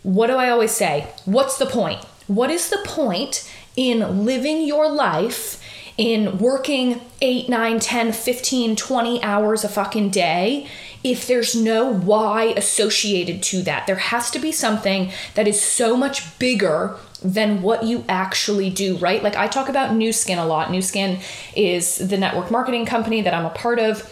What 0.03 0.29
do 0.29 0.35
i 0.35 0.49
always 0.49 0.71
say? 0.71 1.09
What's 1.25 1.59
the 1.59 1.67
point? 1.67 2.05
What 2.27 2.51
is 2.51 2.71
the 2.71 2.81
point 2.85 3.51
in 3.77 4.25
living 4.25 4.67
your 4.67 4.91
life 4.91 5.63
in 5.99 6.39
working 6.39 7.01
8 7.21 7.49
9 7.49 7.81
10 7.81 8.13
15 8.13 8.77
20 8.77 9.23
hours 9.23 9.65
a 9.65 9.69
fucking 9.69 10.11
day 10.11 10.67
if 11.03 11.27
there's 11.27 11.55
no 11.55 11.93
why 11.93 12.55
associated 12.57 13.43
to 13.43 13.63
that? 13.63 13.87
There 13.87 13.97
has 13.97 14.31
to 14.31 14.39
be 14.39 14.53
something 14.53 15.11
that 15.35 15.49
is 15.49 15.61
so 15.61 15.97
much 15.97 16.39
bigger 16.39 16.97
than 17.23 17.63
what 17.63 17.85
you 17.85 18.05
actually 18.09 18.71
do, 18.71 18.97
right? 18.97 19.23
Like 19.23 19.37
I 19.37 19.47
talk 19.47 19.69
about 19.69 19.95
Nu 19.95 20.13
Skin 20.13 20.39
a 20.39 20.47
lot. 20.47 20.71
Nu 20.71 20.83
Skin 20.83 21.19
is 21.55 21.97
the 21.97 22.17
network 22.17 22.51
marketing 22.51 22.87
company 22.87 23.23
that 23.23 23.35
I'm 23.35 23.47
a 23.47 23.51
part 23.51 23.79
of 23.79 24.11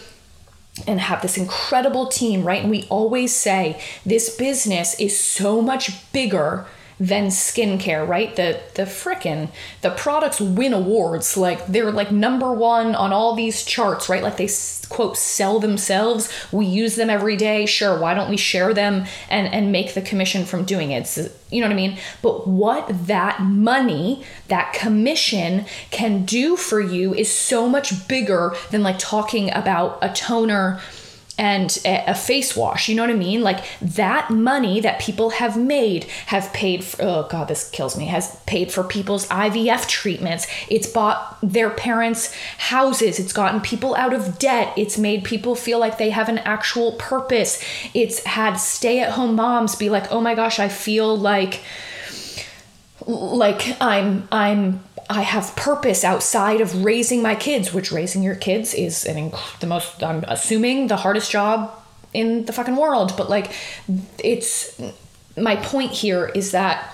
and 0.87 0.99
have 0.99 1.21
this 1.21 1.37
incredible 1.37 2.07
team, 2.07 2.43
right? 2.43 2.61
And 2.61 2.71
we 2.71 2.83
always 2.89 3.35
say 3.35 3.81
this 4.05 4.35
business 4.35 4.99
is 4.99 5.19
so 5.19 5.61
much 5.61 6.11
bigger 6.11 6.65
than 6.99 7.27
skincare, 7.27 8.05
right? 8.05 8.35
The 8.35 8.59
the 8.75 8.83
frickin' 8.83 9.49
the 9.81 9.91
products 9.91 10.41
win 10.41 10.73
awards. 10.73 11.37
Like 11.37 11.65
they're 11.67 11.91
like 11.91 12.11
number 12.11 12.53
one 12.53 12.93
on 12.93 13.13
all 13.13 13.35
these 13.35 13.63
charts, 13.63 14.09
right? 14.09 14.21
Like 14.21 14.37
they 14.37 14.49
quote 14.89 15.17
sell 15.17 15.59
themselves. 15.59 16.29
We 16.51 16.65
use 16.65 16.95
them 16.95 17.09
every 17.09 17.37
day. 17.37 17.65
Sure, 17.65 17.97
why 17.97 18.13
don't 18.13 18.29
we 18.29 18.37
share 18.37 18.73
them 18.73 19.05
and 19.29 19.47
and 19.53 19.71
make 19.71 19.93
the 19.93 20.01
commission 20.01 20.45
from 20.45 20.65
doing 20.65 20.91
it? 20.91 21.07
So, 21.07 21.29
you 21.49 21.61
know 21.61 21.67
what 21.67 21.73
I 21.73 21.77
mean? 21.77 21.97
But 22.21 22.47
what 22.47 23.07
that 23.07 23.41
money, 23.41 24.23
that 24.49 24.73
commission 24.73 25.65
can 25.91 26.25
do 26.25 26.57
for 26.57 26.81
you 26.81 27.13
is 27.13 27.31
so 27.31 27.69
much 27.69 28.07
bigger 28.07 28.53
than 28.71 28.83
like 28.83 28.99
talking 28.99 29.51
about 29.53 29.99
a 30.01 30.09
toner 30.09 30.81
and 31.39 31.79
a, 31.85 32.13
face 32.13 32.53
wash. 32.53 32.89
You 32.89 32.95
know 32.95 33.03
what 33.03 33.11
I 33.11 33.13
mean? 33.13 33.41
Like 33.41 33.63
that 33.81 34.29
money 34.29 34.81
that 34.81 34.99
people 34.99 35.29
have 35.31 35.57
made 35.57 36.03
have 36.25 36.51
paid 36.51 36.83
for, 36.83 37.01
oh 37.01 37.27
God, 37.31 37.47
this 37.47 37.69
kills 37.69 37.97
me, 37.97 38.07
has 38.07 38.35
paid 38.45 38.73
for 38.73 38.83
people's 38.83 39.25
IVF 39.29 39.87
treatments. 39.87 40.47
It's 40.69 40.85
bought 40.85 41.37
their 41.41 41.69
parents' 41.69 42.35
houses. 42.57 43.19
It's 43.19 43.31
gotten 43.31 43.61
people 43.61 43.95
out 43.95 44.13
of 44.13 44.37
debt. 44.37 44.73
It's 44.75 44.97
made 44.97 45.23
people 45.23 45.55
feel 45.55 45.79
like 45.79 45.97
they 45.97 46.09
have 46.09 46.27
an 46.27 46.39
actual 46.39 46.91
purpose. 46.93 47.63
It's 47.93 48.21
had 48.25 48.55
stay 48.55 48.99
at 48.99 49.11
home 49.11 49.35
moms 49.35 49.77
be 49.77 49.89
like, 49.89 50.11
oh 50.11 50.19
my 50.19 50.35
gosh, 50.35 50.59
I 50.59 50.67
feel 50.67 51.17
like, 51.17 51.61
like 53.07 53.77
I'm, 53.81 54.27
I'm 54.29 54.83
I 55.09 55.21
have 55.21 55.55
purpose 55.55 56.03
outside 56.03 56.61
of 56.61 56.85
raising 56.85 57.23
my 57.23 57.33
kids, 57.33 57.73
which 57.73 57.91
raising 57.91 58.21
your 58.21 58.35
kids 58.35 58.75
is 58.75 59.05
an 59.05 59.31
inc- 59.31 59.59
the 59.59 59.65
most, 59.65 60.03
I'm 60.03 60.23
assuming, 60.27 60.87
the 60.87 60.97
hardest 60.97 61.31
job 61.31 61.71
in 62.13 62.45
the 62.45 62.53
fucking 62.53 62.75
world. 62.75 63.17
But 63.17 63.27
like, 63.27 63.51
it's 64.23 64.79
my 65.35 65.55
point 65.55 65.93
here 65.93 66.27
is 66.35 66.51
that 66.51 66.93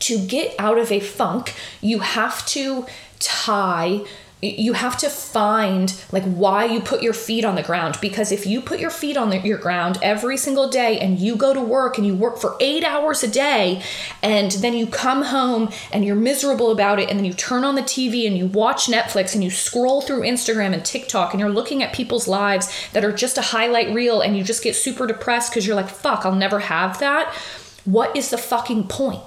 to 0.00 0.18
get 0.18 0.54
out 0.60 0.78
of 0.78 0.92
a 0.92 1.00
funk, 1.00 1.54
you 1.80 2.00
have 2.00 2.46
to 2.46 2.86
tie 3.18 4.04
you 4.44 4.74
have 4.74 4.96
to 4.98 5.08
find 5.08 5.94
like 6.12 6.24
why 6.24 6.64
you 6.64 6.80
put 6.80 7.02
your 7.02 7.12
feet 7.12 7.44
on 7.44 7.54
the 7.54 7.62
ground. 7.62 7.98
Because 8.00 8.30
if 8.30 8.46
you 8.46 8.60
put 8.60 8.78
your 8.78 8.90
feet 8.90 9.16
on 9.16 9.30
the, 9.30 9.38
your 9.40 9.58
ground 9.58 9.98
every 10.02 10.36
single 10.36 10.68
day 10.68 10.98
and 10.98 11.18
you 11.18 11.36
go 11.36 11.54
to 11.54 11.60
work 11.60 11.98
and 11.98 12.06
you 12.06 12.14
work 12.14 12.38
for 12.38 12.56
8 12.60 12.84
hours 12.84 13.22
a 13.22 13.28
day 13.28 13.82
and 14.22 14.52
then 14.52 14.74
you 14.74 14.86
come 14.86 15.22
home 15.22 15.70
and 15.92 16.04
you're 16.04 16.16
miserable 16.16 16.70
about 16.70 16.98
it 17.00 17.10
and 17.10 17.18
then 17.18 17.24
you 17.24 17.32
turn 17.32 17.64
on 17.64 17.74
the 17.74 17.82
TV 17.82 18.26
and 18.26 18.36
you 18.36 18.46
watch 18.46 18.86
Netflix 18.86 19.34
and 19.34 19.42
you 19.42 19.50
scroll 19.50 20.00
through 20.00 20.20
Instagram 20.22 20.72
and 20.72 20.84
TikTok 20.84 21.32
and 21.32 21.40
you're 21.40 21.50
looking 21.50 21.82
at 21.82 21.92
people's 21.92 22.28
lives 22.28 22.72
that 22.92 23.04
are 23.04 23.12
just 23.12 23.38
a 23.38 23.42
highlight 23.42 23.94
reel 23.94 24.20
and 24.20 24.36
you 24.36 24.44
just 24.44 24.62
get 24.62 24.76
super 24.76 25.06
depressed 25.06 25.52
cuz 25.52 25.66
you're 25.66 25.76
like 25.76 25.88
fuck 25.88 26.24
I'll 26.24 26.34
never 26.34 26.60
have 26.60 26.98
that. 27.00 27.32
What 27.84 28.16
is 28.16 28.30
the 28.30 28.38
fucking 28.38 28.88
point 28.88 29.20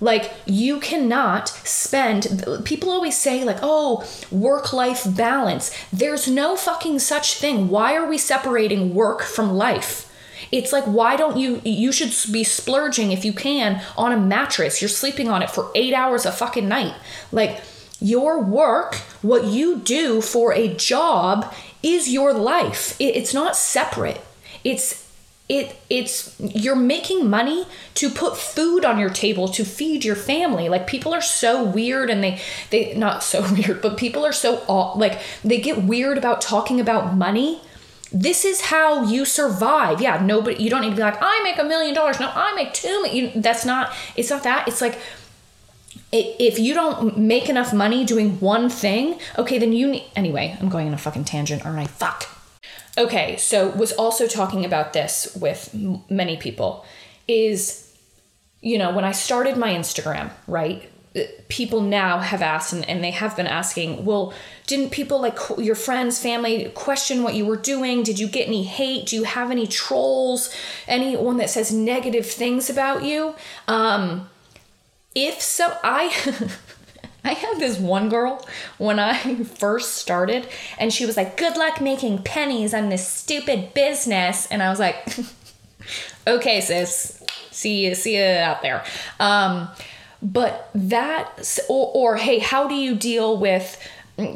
like, 0.00 0.32
you 0.46 0.78
cannot 0.80 1.48
spend, 1.48 2.44
people 2.64 2.90
always 2.90 3.16
say, 3.16 3.44
like, 3.44 3.58
oh, 3.62 4.08
work 4.30 4.72
life 4.72 5.04
balance. 5.16 5.74
There's 5.92 6.28
no 6.28 6.56
fucking 6.56 7.00
such 7.00 7.34
thing. 7.34 7.68
Why 7.68 7.96
are 7.96 8.08
we 8.08 8.18
separating 8.18 8.94
work 8.94 9.22
from 9.22 9.52
life? 9.52 10.04
It's 10.52 10.72
like, 10.72 10.84
why 10.84 11.16
don't 11.16 11.36
you, 11.36 11.60
you 11.64 11.92
should 11.92 12.14
be 12.32 12.44
splurging 12.44 13.12
if 13.12 13.24
you 13.24 13.32
can 13.32 13.82
on 13.96 14.12
a 14.12 14.20
mattress. 14.20 14.80
You're 14.80 14.88
sleeping 14.88 15.28
on 15.28 15.42
it 15.42 15.50
for 15.50 15.70
eight 15.74 15.92
hours 15.92 16.24
a 16.24 16.32
fucking 16.32 16.68
night. 16.68 16.94
Like, 17.32 17.60
your 18.00 18.40
work, 18.40 18.94
what 19.22 19.44
you 19.44 19.80
do 19.80 20.20
for 20.20 20.52
a 20.52 20.72
job, 20.74 21.52
is 21.82 22.08
your 22.08 22.32
life. 22.32 22.96
It's 23.00 23.34
not 23.34 23.56
separate. 23.56 24.20
It's 24.62 25.07
it 25.48 25.76
it's 25.88 26.36
you're 26.38 26.76
making 26.76 27.28
money 27.28 27.66
to 27.94 28.10
put 28.10 28.36
food 28.36 28.84
on 28.84 28.98
your 28.98 29.08
table 29.08 29.48
to 29.48 29.64
feed 29.64 30.04
your 30.04 30.16
family. 30.16 30.68
Like 30.68 30.86
people 30.86 31.14
are 31.14 31.22
so 31.22 31.64
weird 31.64 32.10
and 32.10 32.22
they 32.22 32.40
they 32.70 32.94
not 32.94 33.22
so 33.32 33.42
weird 33.52 33.80
but 33.80 33.96
people 33.96 34.26
are 34.26 34.32
so 34.32 34.62
like 34.96 35.20
they 35.42 35.60
get 35.60 35.82
weird 35.84 36.18
about 36.18 36.40
talking 36.40 36.80
about 36.80 37.14
money. 37.14 37.62
This 38.10 38.44
is 38.44 38.62
how 38.62 39.04
you 39.04 39.24
survive. 39.24 40.00
Yeah 40.02 40.22
nobody 40.22 40.62
you 40.62 40.68
don't 40.68 40.82
need 40.82 40.90
to 40.90 40.96
be 40.96 41.02
like 41.02 41.18
i 41.20 41.40
make 41.42 41.58
a 41.58 41.64
million 41.64 41.94
dollars. 41.94 42.20
No 42.20 42.30
i 42.34 42.54
make 42.54 42.74
two 42.74 43.02
million 43.02 43.40
that's 43.40 43.64
not 43.64 43.92
it's 44.16 44.30
not 44.30 44.42
that. 44.42 44.68
It's 44.68 44.82
like 44.82 44.98
if 46.10 46.58
you 46.58 46.74
don't 46.74 47.18
make 47.18 47.48
enough 47.48 47.72
money 47.72 48.04
doing 48.04 48.40
one 48.40 48.70
thing 48.70 49.18
okay 49.36 49.58
then 49.58 49.74
you 49.74 49.86
need 49.88 50.04
anyway 50.16 50.56
i'm 50.58 50.70
going 50.70 50.86
on 50.86 50.94
a 50.94 50.98
fucking 50.98 51.24
tangent 51.24 51.66
all 51.66 51.72
right 51.72 51.90
fuck 51.90 52.37
okay, 52.98 53.36
so 53.36 53.68
was 53.70 53.92
also 53.92 54.26
talking 54.26 54.64
about 54.64 54.92
this 54.92 55.36
with 55.40 55.70
m- 55.72 56.02
many 56.10 56.36
people 56.36 56.84
is, 57.26 57.94
you 58.60 58.76
know, 58.76 58.92
when 58.94 59.04
I 59.04 59.12
started 59.12 59.56
my 59.56 59.72
Instagram, 59.72 60.30
right? 60.46 60.90
Uh, 61.16 61.20
people 61.48 61.80
now 61.80 62.18
have 62.18 62.42
asked 62.42 62.72
and, 62.72 62.86
and 62.88 63.02
they 63.02 63.12
have 63.12 63.36
been 63.36 63.46
asking, 63.46 64.04
well, 64.04 64.34
didn't 64.66 64.90
people 64.90 65.20
like 65.20 65.38
your 65.58 65.76
friends, 65.76 66.20
family 66.20 66.70
question 66.74 67.22
what 67.22 67.34
you 67.34 67.46
were 67.46 67.56
doing? 67.56 68.02
Did 68.02 68.18
you 68.18 68.28
get 68.28 68.48
any 68.48 68.64
hate? 68.64 69.06
Do 69.06 69.16
you 69.16 69.24
have 69.24 69.50
any 69.50 69.66
trolls? 69.66 70.54
Anyone 70.86 71.36
that 71.38 71.50
says 71.50 71.72
negative 71.72 72.26
things 72.26 72.68
about 72.68 73.04
you? 73.04 73.34
Um, 73.68 74.28
if 75.14 75.40
so, 75.40 75.76
I. 75.82 76.48
I 77.28 77.34
had 77.34 77.58
this 77.58 77.78
one 77.78 78.08
girl 78.08 78.46
when 78.78 78.98
I 78.98 79.34
first 79.44 79.98
started, 79.98 80.48
and 80.78 80.92
she 80.92 81.04
was 81.04 81.16
like, 81.16 81.36
Good 81.36 81.56
luck 81.56 81.80
making 81.80 82.22
pennies 82.22 82.72
on 82.72 82.88
this 82.88 83.06
stupid 83.06 83.74
business. 83.74 84.46
And 84.46 84.62
I 84.62 84.70
was 84.70 84.78
like, 84.78 85.06
Okay, 86.26 86.60
sis, 86.60 87.22
see 87.50 87.86
you, 87.86 87.94
see 87.94 88.16
you 88.16 88.24
out 88.24 88.62
there. 88.62 88.84
Um, 89.20 89.68
but 90.20 90.70
that, 90.74 91.60
or, 91.68 91.92
or 91.94 92.16
hey, 92.16 92.38
how 92.38 92.66
do 92.66 92.74
you 92.74 92.94
deal 92.94 93.38
with 93.38 93.78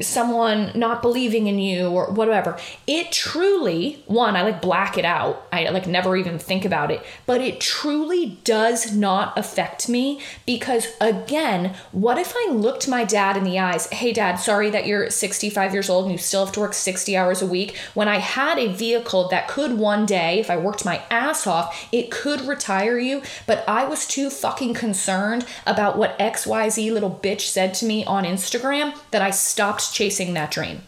someone 0.00 0.70
not 0.76 1.02
believing 1.02 1.48
in 1.48 1.58
you 1.58 1.88
or 1.88 2.12
whatever. 2.12 2.56
It 2.86 3.10
truly, 3.10 4.02
one, 4.06 4.36
I 4.36 4.42
like 4.42 4.62
black 4.62 4.96
it 4.96 5.04
out. 5.04 5.46
I 5.52 5.68
like 5.70 5.88
never 5.88 6.16
even 6.16 6.38
think 6.38 6.64
about 6.64 6.92
it, 6.92 7.04
but 7.26 7.40
it 7.40 7.60
truly 7.60 8.38
does 8.44 8.94
not 8.94 9.36
affect 9.36 9.88
me 9.88 10.20
because 10.46 10.86
again, 11.00 11.74
what 11.90 12.16
if 12.18 12.32
I 12.36 12.52
looked 12.52 12.86
my 12.86 13.02
dad 13.02 13.36
in 13.36 13.42
the 13.42 13.58
eyes, 13.58 13.88
"Hey 13.88 14.12
dad, 14.12 14.36
sorry 14.36 14.70
that 14.70 14.86
you're 14.86 15.10
65 15.10 15.72
years 15.72 15.90
old 15.90 16.04
and 16.04 16.12
you 16.12 16.18
still 16.18 16.44
have 16.44 16.54
to 16.54 16.60
work 16.60 16.74
60 16.74 17.16
hours 17.16 17.42
a 17.42 17.46
week 17.46 17.76
when 17.94 18.06
I 18.08 18.18
had 18.18 18.58
a 18.58 18.72
vehicle 18.72 19.28
that 19.28 19.48
could 19.48 19.78
one 19.78 20.06
day, 20.06 20.38
if 20.38 20.48
I 20.50 20.56
worked 20.56 20.84
my 20.84 21.02
ass 21.10 21.46
off, 21.46 21.88
it 21.90 22.10
could 22.10 22.42
retire 22.42 22.98
you, 22.98 23.22
but 23.46 23.64
I 23.66 23.84
was 23.84 24.06
too 24.06 24.30
fucking 24.30 24.74
concerned 24.74 25.44
about 25.66 25.98
what 25.98 26.18
XYZ 26.18 26.92
little 26.92 27.18
bitch 27.22 27.42
said 27.42 27.74
to 27.74 27.84
me 27.84 28.04
on 28.04 28.24
Instagram 28.24 28.94
that 29.10 29.22
I 29.22 29.30
stopped 29.30 29.71
chasing 29.78 30.35
that 30.35 30.50
dream. 30.50 30.82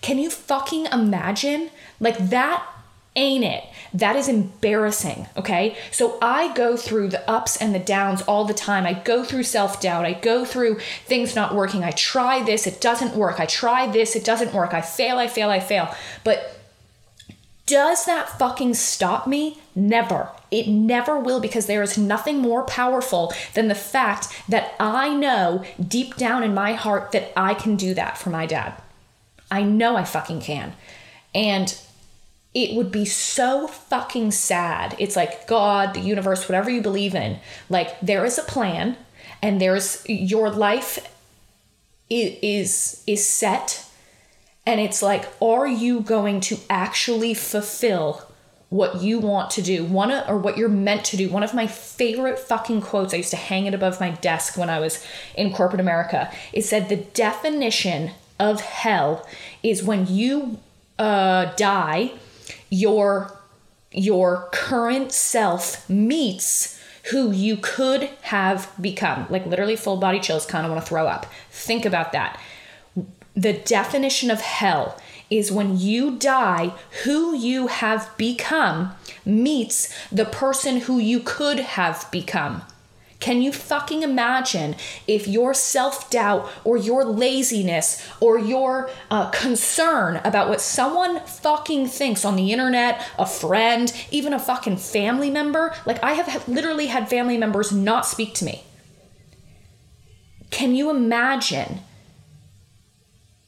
Can 0.00 0.18
you 0.18 0.30
fucking 0.30 0.86
imagine? 0.86 1.70
Like 2.00 2.18
that 2.30 2.66
ain't 3.16 3.44
it. 3.44 3.64
That 3.92 4.16
is 4.16 4.28
embarrassing, 4.28 5.26
okay? 5.36 5.76
So 5.90 6.16
I 6.22 6.54
go 6.54 6.76
through 6.76 7.08
the 7.08 7.28
ups 7.28 7.56
and 7.56 7.74
the 7.74 7.80
downs 7.80 8.22
all 8.22 8.44
the 8.44 8.54
time. 8.54 8.86
I 8.86 8.94
go 8.94 9.24
through 9.24 9.42
self 9.42 9.80
doubt. 9.80 10.04
I 10.04 10.12
go 10.12 10.44
through 10.44 10.78
things 11.06 11.34
not 11.34 11.54
working. 11.54 11.82
I 11.82 11.90
try 11.90 12.42
this, 12.42 12.66
it 12.66 12.80
doesn't 12.80 13.16
work. 13.16 13.40
I 13.40 13.46
try 13.46 13.90
this, 13.90 14.14
it 14.14 14.24
doesn't 14.24 14.54
work. 14.54 14.72
I 14.72 14.80
fail, 14.80 15.18
I 15.18 15.26
fail, 15.26 15.50
I 15.50 15.60
fail. 15.60 15.94
But 16.24 16.56
does 17.66 18.04
that 18.06 18.38
fucking 18.38 18.74
stop 18.74 19.26
me? 19.26 19.58
Never. 19.74 20.30
It 20.50 20.68
never 20.68 21.18
will 21.18 21.40
because 21.40 21.66
there 21.66 21.82
is 21.82 21.96
nothing 21.96 22.38
more 22.38 22.64
powerful 22.64 23.32
than 23.54 23.68
the 23.68 23.74
fact 23.74 24.28
that 24.48 24.74
I 24.80 25.14
know 25.14 25.64
deep 25.86 26.16
down 26.16 26.42
in 26.42 26.54
my 26.54 26.72
heart 26.72 27.12
that 27.12 27.32
I 27.36 27.54
can 27.54 27.76
do 27.76 27.94
that 27.94 28.18
for 28.18 28.30
my 28.30 28.46
dad. 28.46 28.80
I 29.50 29.62
know 29.62 29.96
I 29.96 30.04
fucking 30.04 30.40
can. 30.40 30.74
And 31.34 31.78
it 32.52 32.74
would 32.74 32.90
be 32.90 33.04
so 33.04 33.68
fucking 33.68 34.32
sad. 34.32 34.96
It's 34.98 35.16
like 35.16 35.46
God, 35.46 35.94
the 35.94 36.00
universe, 36.00 36.48
whatever 36.48 36.70
you 36.70 36.82
believe 36.82 37.14
in, 37.14 37.38
like 37.68 37.98
there 38.00 38.24
is 38.24 38.38
a 38.38 38.42
plan 38.42 38.96
and 39.40 39.60
there's 39.60 40.04
your 40.08 40.50
life 40.50 40.98
is 42.08 43.04
is 43.06 43.24
set 43.24 43.86
and 44.66 44.80
it's 44.80 45.02
like, 45.02 45.26
are 45.40 45.66
you 45.66 46.00
going 46.00 46.40
to 46.42 46.58
actually 46.68 47.34
fulfill 47.34 48.29
what 48.70 49.02
you 49.02 49.18
want 49.18 49.50
to 49.50 49.62
do? 49.62 49.84
One 49.84 50.12
or 50.12 50.38
what 50.38 50.56
you're 50.56 50.68
meant 50.68 51.04
to 51.06 51.16
do. 51.16 51.28
One 51.28 51.42
of 51.42 51.52
my 51.52 51.66
favorite 51.66 52.38
fucking 52.38 52.80
quotes, 52.82 53.12
I 53.12 53.18
used 53.18 53.30
to 53.30 53.36
hang 53.36 53.66
it 53.66 53.74
above 53.74 54.00
my 54.00 54.10
desk 54.10 54.56
when 54.56 54.70
I 54.70 54.78
was 54.78 55.04
in 55.34 55.52
corporate 55.52 55.80
America. 55.80 56.32
It 56.52 56.62
said, 56.62 56.88
the 56.88 56.96
definition 56.96 58.12
of 58.38 58.60
hell 58.60 59.26
is 59.62 59.82
when 59.82 60.06
you 60.06 60.58
uh, 60.98 61.52
die, 61.56 62.12
your 62.70 63.36
your 63.92 64.48
current 64.52 65.10
self 65.10 65.88
meets 65.90 66.80
who 67.10 67.32
you 67.32 67.56
could 67.56 68.04
have 68.22 68.70
become. 68.80 69.26
Like 69.28 69.46
literally 69.46 69.74
full 69.74 69.96
body 69.96 70.20
chills, 70.20 70.46
kind 70.46 70.64
of 70.64 70.70
want 70.70 70.82
to 70.82 70.88
throw 70.88 71.08
up. 71.08 71.26
Think 71.50 71.84
about 71.84 72.12
that 72.12 72.40
the 73.40 73.52
definition 73.52 74.30
of 74.30 74.40
hell 74.40 74.98
is 75.30 75.52
when 75.52 75.78
you 75.78 76.16
die, 76.16 76.72
who 77.04 77.34
you 77.34 77.68
have 77.68 78.10
become 78.16 78.92
meets 79.24 79.94
the 80.10 80.24
person 80.24 80.78
who 80.78 80.98
you 80.98 81.20
could 81.20 81.60
have 81.60 82.10
become. 82.10 82.62
Can 83.20 83.42
you 83.42 83.52
fucking 83.52 84.02
imagine 84.02 84.74
if 85.06 85.28
your 85.28 85.52
self 85.52 86.10
doubt 86.10 86.50
or 86.64 86.78
your 86.78 87.04
laziness 87.04 88.08
or 88.18 88.38
your 88.38 88.90
uh, 89.10 89.28
concern 89.30 90.16
about 90.24 90.48
what 90.48 90.62
someone 90.62 91.20
fucking 91.20 91.86
thinks 91.86 92.24
on 92.24 92.34
the 92.34 92.50
internet, 92.50 93.06
a 93.18 93.26
friend, 93.26 93.92
even 94.10 94.32
a 94.32 94.38
fucking 94.38 94.78
family 94.78 95.30
member? 95.30 95.74
Like, 95.84 96.02
I 96.02 96.12
have 96.12 96.48
literally 96.48 96.86
had 96.86 97.10
family 97.10 97.36
members 97.36 97.70
not 97.70 98.06
speak 98.06 98.34
to 98.36 98.44
me. 98.46 98.64
Can 100.50 100.74
you 100.74 100.88
imagine 100.88 101.80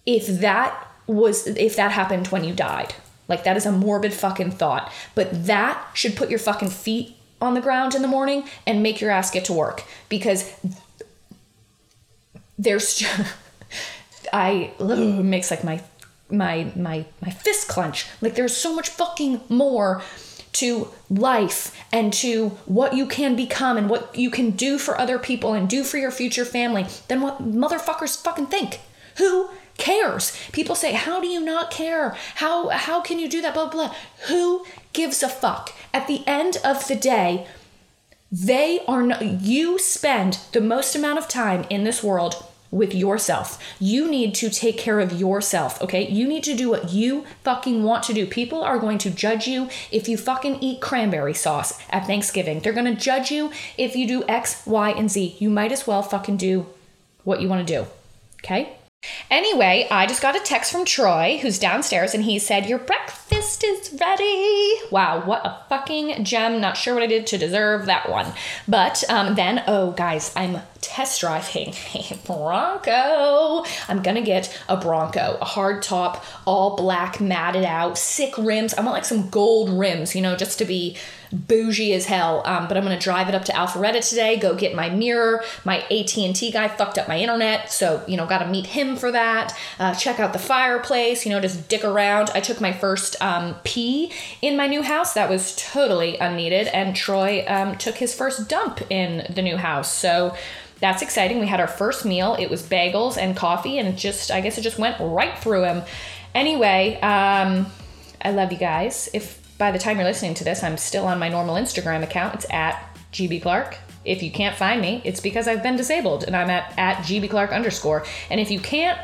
if 0.04 0.26
that 0.26 0.91
was 1.12 1.46
if 1.46 1.76
that 1.76 1.92
happened 1.92 2.28
when 2.28 2.44
you 2.44 2.54
died. 2.54 2.94
Like 3.28 3.44
that 3.44 3.56
is 3.56 3.66
a 3.66 3.72
morbid 3.72 4.12
fucking 4.12 4.52
thought. 4.52 4.92
But 5.14 5.46
that 5.46 5.82
should 5.94 6.16
put 6.16 6.30
your 6.30 6.38
fucking 6.38 6.70
feet 6.70 7.16
on 7.40 7.54
the 7.54 7.60
ground 7.60 7.94
in 7.94 8.02
the 8.02 8.08
morning 8.08 8.44
and 8.66 8.82
make 8.82 9.00
your 9.00 9.10
ass 9.10 9.30
get 9.30 9.44
to 9.46 9.52
work 9.52 9.84
because 10.08 10.52
there's 12.58 13.04
I 14.32 14.72
ugh, 14.78 15.24
makes 15.24 15.50
like 15.50 15.64
my 15.64 15.82
my 16.30 16.72
my 16.74 17.04
my 17.20 17.30
fist 17.30 17.68
clench. 17.68 18.06
Like 18.20 18.34
there's 18.34 18.56
so 18.56 18.74
much 18.74 18.88
fucking 18.88 19.40
more 19.48 20.02
to 20.52 20.88
life 21.08 21.74
and 21.92 22.12
to 22.12 22.50
what 22.66 22.94
you 22.94 23.06
can 23.06 23.34
become 23.34 23.76
and 23.78 23.88
what 23.88 24.14
you 24.14 24.30
can 24.30 24.50
do 24.50 24.78
for 24.78 24.98
other 24.98 25.18
people 25.18 25.54
and 25.54 25.68
do 25.68 25.82
for 25.82 25.96
your 25.96 26.10
future 26.10 26.44
family 26.44 26.86
than 27.08 27.20
what 27.20 27.42
motherfuckers 27.42 28.22
fucking 28.22 28.46
think. 28.46 28.80
Who 29.16 29.50
cares? 29.76 30.36
People 30.52 30.74
say, 30.74 30.92
"How 30.92 31.20
do 31.20 31.26
you 31.26 31.40
not 31.40 31.70
care? 31.70 32.16
How 32.36 32.68
how 32.68 33.00
can 33.00 33.18
you 33.18 33.28
do 33.28 33.40
that?" 33.42 33.54
blah 33.54 33.68
blah. 33.68 33.94
Who 34.28 34.64
gives 34.92 35.22
a 35.22 35.28
fuck? 35.28 35.72
At 35.94 36.06
the 36.06 36.22
end 36.26 36.58
of 36.64 36.88
the 36.88 36.96
day, 36.96 37.46
they 38.30 38.80
are 38.88 39.02
not, 39.02 39.22
you 39.22 39.78
spend 39.78 40.38
the 40.52 40.60
most 40.60 40.96
amount 40.96 41.18
of 41.18 41.28
time 41.28 41.66
in 41.68 41.84
this 41.84 42.02
world 42.02 42.42
with 42.70 42.94
yourself. 42.94 43.62
You 43.78 44.10
need 44.10 44.34
to 44.36 44.48
take 44.48 44.78
care 44.78 45.00
of 45.00 45.12
yourself, 45.12 45.80
okay? 45.82 46.08
You 46.08 46.26
need 46.26 46.42
to 46.44 46.56
do 46.56 46.70
what 46.70 46.90
you 46.90 47.26
fucking 47.44 47.82
want 47.82 48.02
to 48.04 48.14
do. 48.14 48.24
People 48.24 48.64
are 48.64 48.78
going 48.78 48.96
to 48.98 49.10
judge 49.10 49.46
you 49.46 49.68
if 49.90 50.08
you 50.08 50.16
fucking 50.16 50.62
eat 50.62 50.80
cranberry 50.80 51.34
sauce 51.34 51.78
at 51.90 52.06
Thanksgiving. 52.06 52.60
They're 52.60 52.72
going 52.72 52.86
to 52.86 53.00
judge 53.00 53.30
you 53.30 53.52
if 53.76 53.94
you 53.94 54.08
do 54.08 54.24
X, 54.26 54.62
Y, 54.64 54.90
and 54.90 55.10
Z. 55.10 55.36
You 55.38 55.50
might 55.50 55.70
as 55.70 55.86
well 55.86 56.02
fucking 56.02 56.38
do 56.38 56.66
what 57.24 57.42
you 57.42 57.48
want 57.50 57.66
to 57.66 57.74
do, 57.74 57.86
okay? 58.42 58.78
Anyway, 59.30 59.86
I 59.90 60.06
just 60.06 60.22
got 60.22 60.36
a 60.36 60.40
text 60.40 60.70
from 60.70 60.84
Troy, 60.84 61.38
who's 61.42 61.58
downstairs, 61.58 62.14
and 62.14 62.24
he 62.24 62.38
said, 62.38 62.66
Your 62.66 62.78
breakfast 62.78 63.22
is 63.62 63.92
ready. 64.00 64.74
Wow, 64.90 65.22
what 65.24 65.44
a 65.44 65.58
fucking 65.68 66.24
gem. 66.24 66.60
Not 66.60 66.76
sure 66.76 66.94
what 66.94 67.02
I 67.02 67.06
did 67.06 67.26
to 67.28 67.38
deserve 67.38 67.86
that 67.86 68.08
one. 68.08 68.32
But 68.68 69.02
um, 69.08 69.34
then, 69.34 69.62
oh, 69.66 69.90
guys, 69.92 70.32
I'm 70.36 70.60
test 70.82 71.20
driving 71.20 71.74
a 71.94 72.14
Bronco. 72.26 73.64
I'm 73.88 74.02
gonna 74.02 74.22
get 74.22 74.56
a 74.68 74.76
Bronco, 74.76 75.38
a 75.40 75.44
hard 75.44 75.82
top, 75.82 76.24
all 76.44 76.76
black, 76.76 77.20
matted 77.20 77.64
out, 77.64 77.96
sick 77.96 78.36
rims. 78.36 78.74
I 78.74 78.82
want 78.82 78.94
like 78.94 79.04
some 79.04 79.30
gold 79.30 79.70
rims, 79.70 80.14
you 80.14 80.20
know, 80.20 80.36
just 80.36 80.58
to 80.58 80.64
be 80.64 80.96
bougie 81.32 81.94
as 81.94 82.06
hell. 82.06 82.42
Um, 82.44 82.68
but 82.68 82.76
I'm 82.76 82.82
gonna 82.82 82.98
drive 82.98 83.28
it 83.28 83.34
up 83.34 83.44
to 83.46 83.52
Alpharetta 83.52 84.06
today. 84.06 84.36
Go 84.36 84.54
get 84.54 84.74
my 84.74 84.90
mirror. 84.90 85.42
My 85.64 85.78
AT&T 85.90 86.50
guy 86.50 86.68
fucked 86.68 86.98
up 86.98 87.08
my 87.08 87.18
internet, 87.18 87.72
so 87.72 88.02
you 88.06 88.16
know, 88.16 88.26
got 88.26 88.38
to 88.38 88.48
meet 88.48 88.66
him 88.66 88.96
for 88.96 89.10
that. 89.12 89.56
Uh, 89.78 89.94
check 89.94 90.20
out 90.20 90.32
the 90.32 90.38
fireplace. 90.38 91.24
You 91.24 91.32
know, 91.32 91.40
just 91.40 91.68
dick 91.68 91.84
around. 91.84 92.30
I 92.34 92.40
took 92.40 92.60
my 92.60 92.72
first 92.72 93.16
um, 93.22 93.41
pee 93.64 94.12
in 94.40 94.56
my 94.56 94.66
new 94.66 94.82
house. 94.82 95.14
That 95.14 95.28
was 95.28 95.54
totally 95.56 96.16
unneeded, 96.18 96.68
and 96.68 96.96
Troy 96.96 97.44
um, 97.46 97.76
took 97.76 97.96
his 97.96 98.14
first 98.14 98.48
dump 98.48 98.80
in 98.90 99.26
the 99.32 99.42
new 99.42 99.56
house. 99.56 99.92
So 99.92 100.36
that's 100.80 101.02
exciting. 101.02 101.38
We 101.38 101.46
had 101.46 101.60
our 101.60 101.68
first 101.68 102.04
meal. 102.04 102.36
It 102.38 102.50
was 102.50 102.62
bagels 102.62 103.16
and 103.16 103.36
coffee, 103.36 103.78
and 103.78 103.96
just 103.96 104.30
I 104.30 104.40
guess 104.40 104.58
it 104.58 104.62
just 104.62 104.78
went 104.78 104.96
right 105.00 105.36
through 105.38 105.64
him. 105.64 105.82
Anyway, 106.34 106.98
um, 107.00 107.66
I 108.22 108.30
love 108.30 108.52
you 108.52 108.58
guys. 108.58 109.08
If 109.12 109.40
by 109.58 109.70
the 109.70 109.78
time 109.78 109.96
you're 109.96 110.06
listening 110.06 110.34
to 110.34 110.44
this, 110.44 110.62
I'm 110.62 110.76
still 110.76 111.06
on 111.06 111.18
my 111.18 111.28
normal 111.28 111.54
Instagram 111.54 112.02
account. 112.02 112.34
It's 112.34 112.46
at 112.50 112.82
GB 113.12 113.42
Clark. 113.42 113.78
If 114.04 114.22
you 114.22 114.32
can't 114.32 114.56
find 114.56 114.80
me, 114.80 115.00
it's 115.04 115.20
because 115.20 115.46
I've 115.46 115.62
been 115.62 115.76
disabled 115.76 116.24
and 116.24 116.34
I'm 116.34 116.50
at, 116.50 116.74
at 116.76 116.96
GB 117.04 117.30
Clark 117.30 117.52
underscore. 117.52 118.04
And 118.30 118.40
if 118.40 118.50
you 118.50 118.58
can't 118.58 118.98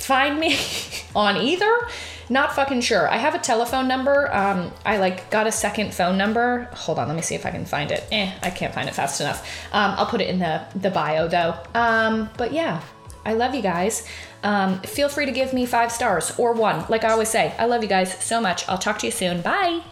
find 0.00 0.38
me 0.38 0.58
on 1.14 1.36
either, 1.36 1.88
not 2.28 2.54
fucking 2.54 2.80
sure. 2.80 3.08
I 3.08 3.16
have 3.16 3.34
a 3.34 3.38
telephone 3.38 3.88
number. 3.88 4.32
Um, 4.34 4.72
I 4.84 4.98
like 4.98 5.30
got 5.30 5.46
a 5.46 5.52
second 5.52 5.92
phone 5.92 6.16
number. 6.16 6.68
Hold 6.72 6.98
on, 6.98 7.08
let 7.08 7.16
me 7.16 7.22
see 7.22 7.34
if 7.34 7.44
I 7.44 7.50
can 7.50 7.64
find 7.64 7.90
it. 7.90 8.04
Eh, 8.10 8.32
I 8.42 8.50
can't 8.50 8.74
find 8.74 8.88
it 8.88 8.94
fast 8.94 9.20
enough. 9.20 9.46
Um, 9.72 9.94
I'll 9.96 10.06
put 10.06 10.20
it 10.20 10.28
in 10.28 10.38
the 10.38 10.62
the 10.74 10.90
bio 10.90 11.28
though. 11.28 11.56
Um, 11.74 12.30
but 12.36 12.52
yeah, 12.52 12.82
I 13.24 13.34
love 13.34 13.54
you 13.54 13.62
guys. 13.62 14.06
Um, 14.42 14.80
feel 14.80 15.08
free 15.08 15.26
to 15.26 15.32
give 15.32 15.52
me 15.52 15.66
five 15.66 15.92
stars 15.92 16.32
or 16.38 16.52
one. 16.54 16.84
Like 16.88 17.04
I 17.04 17.10
always 17.10 17.28
say, 17.28 17.54
I 17.58 17.66
love 17.66 17.82
you 17.82 17.88
guys 17.88 18.22
so 18.22 18.40
much. 18.40 18.66
I'll 18.68 18.78
talk 18.78 18.98
to 19.00 19.06
you 19.06 19.12
soon. 19.12 19.42
Bye. 19.42 19.82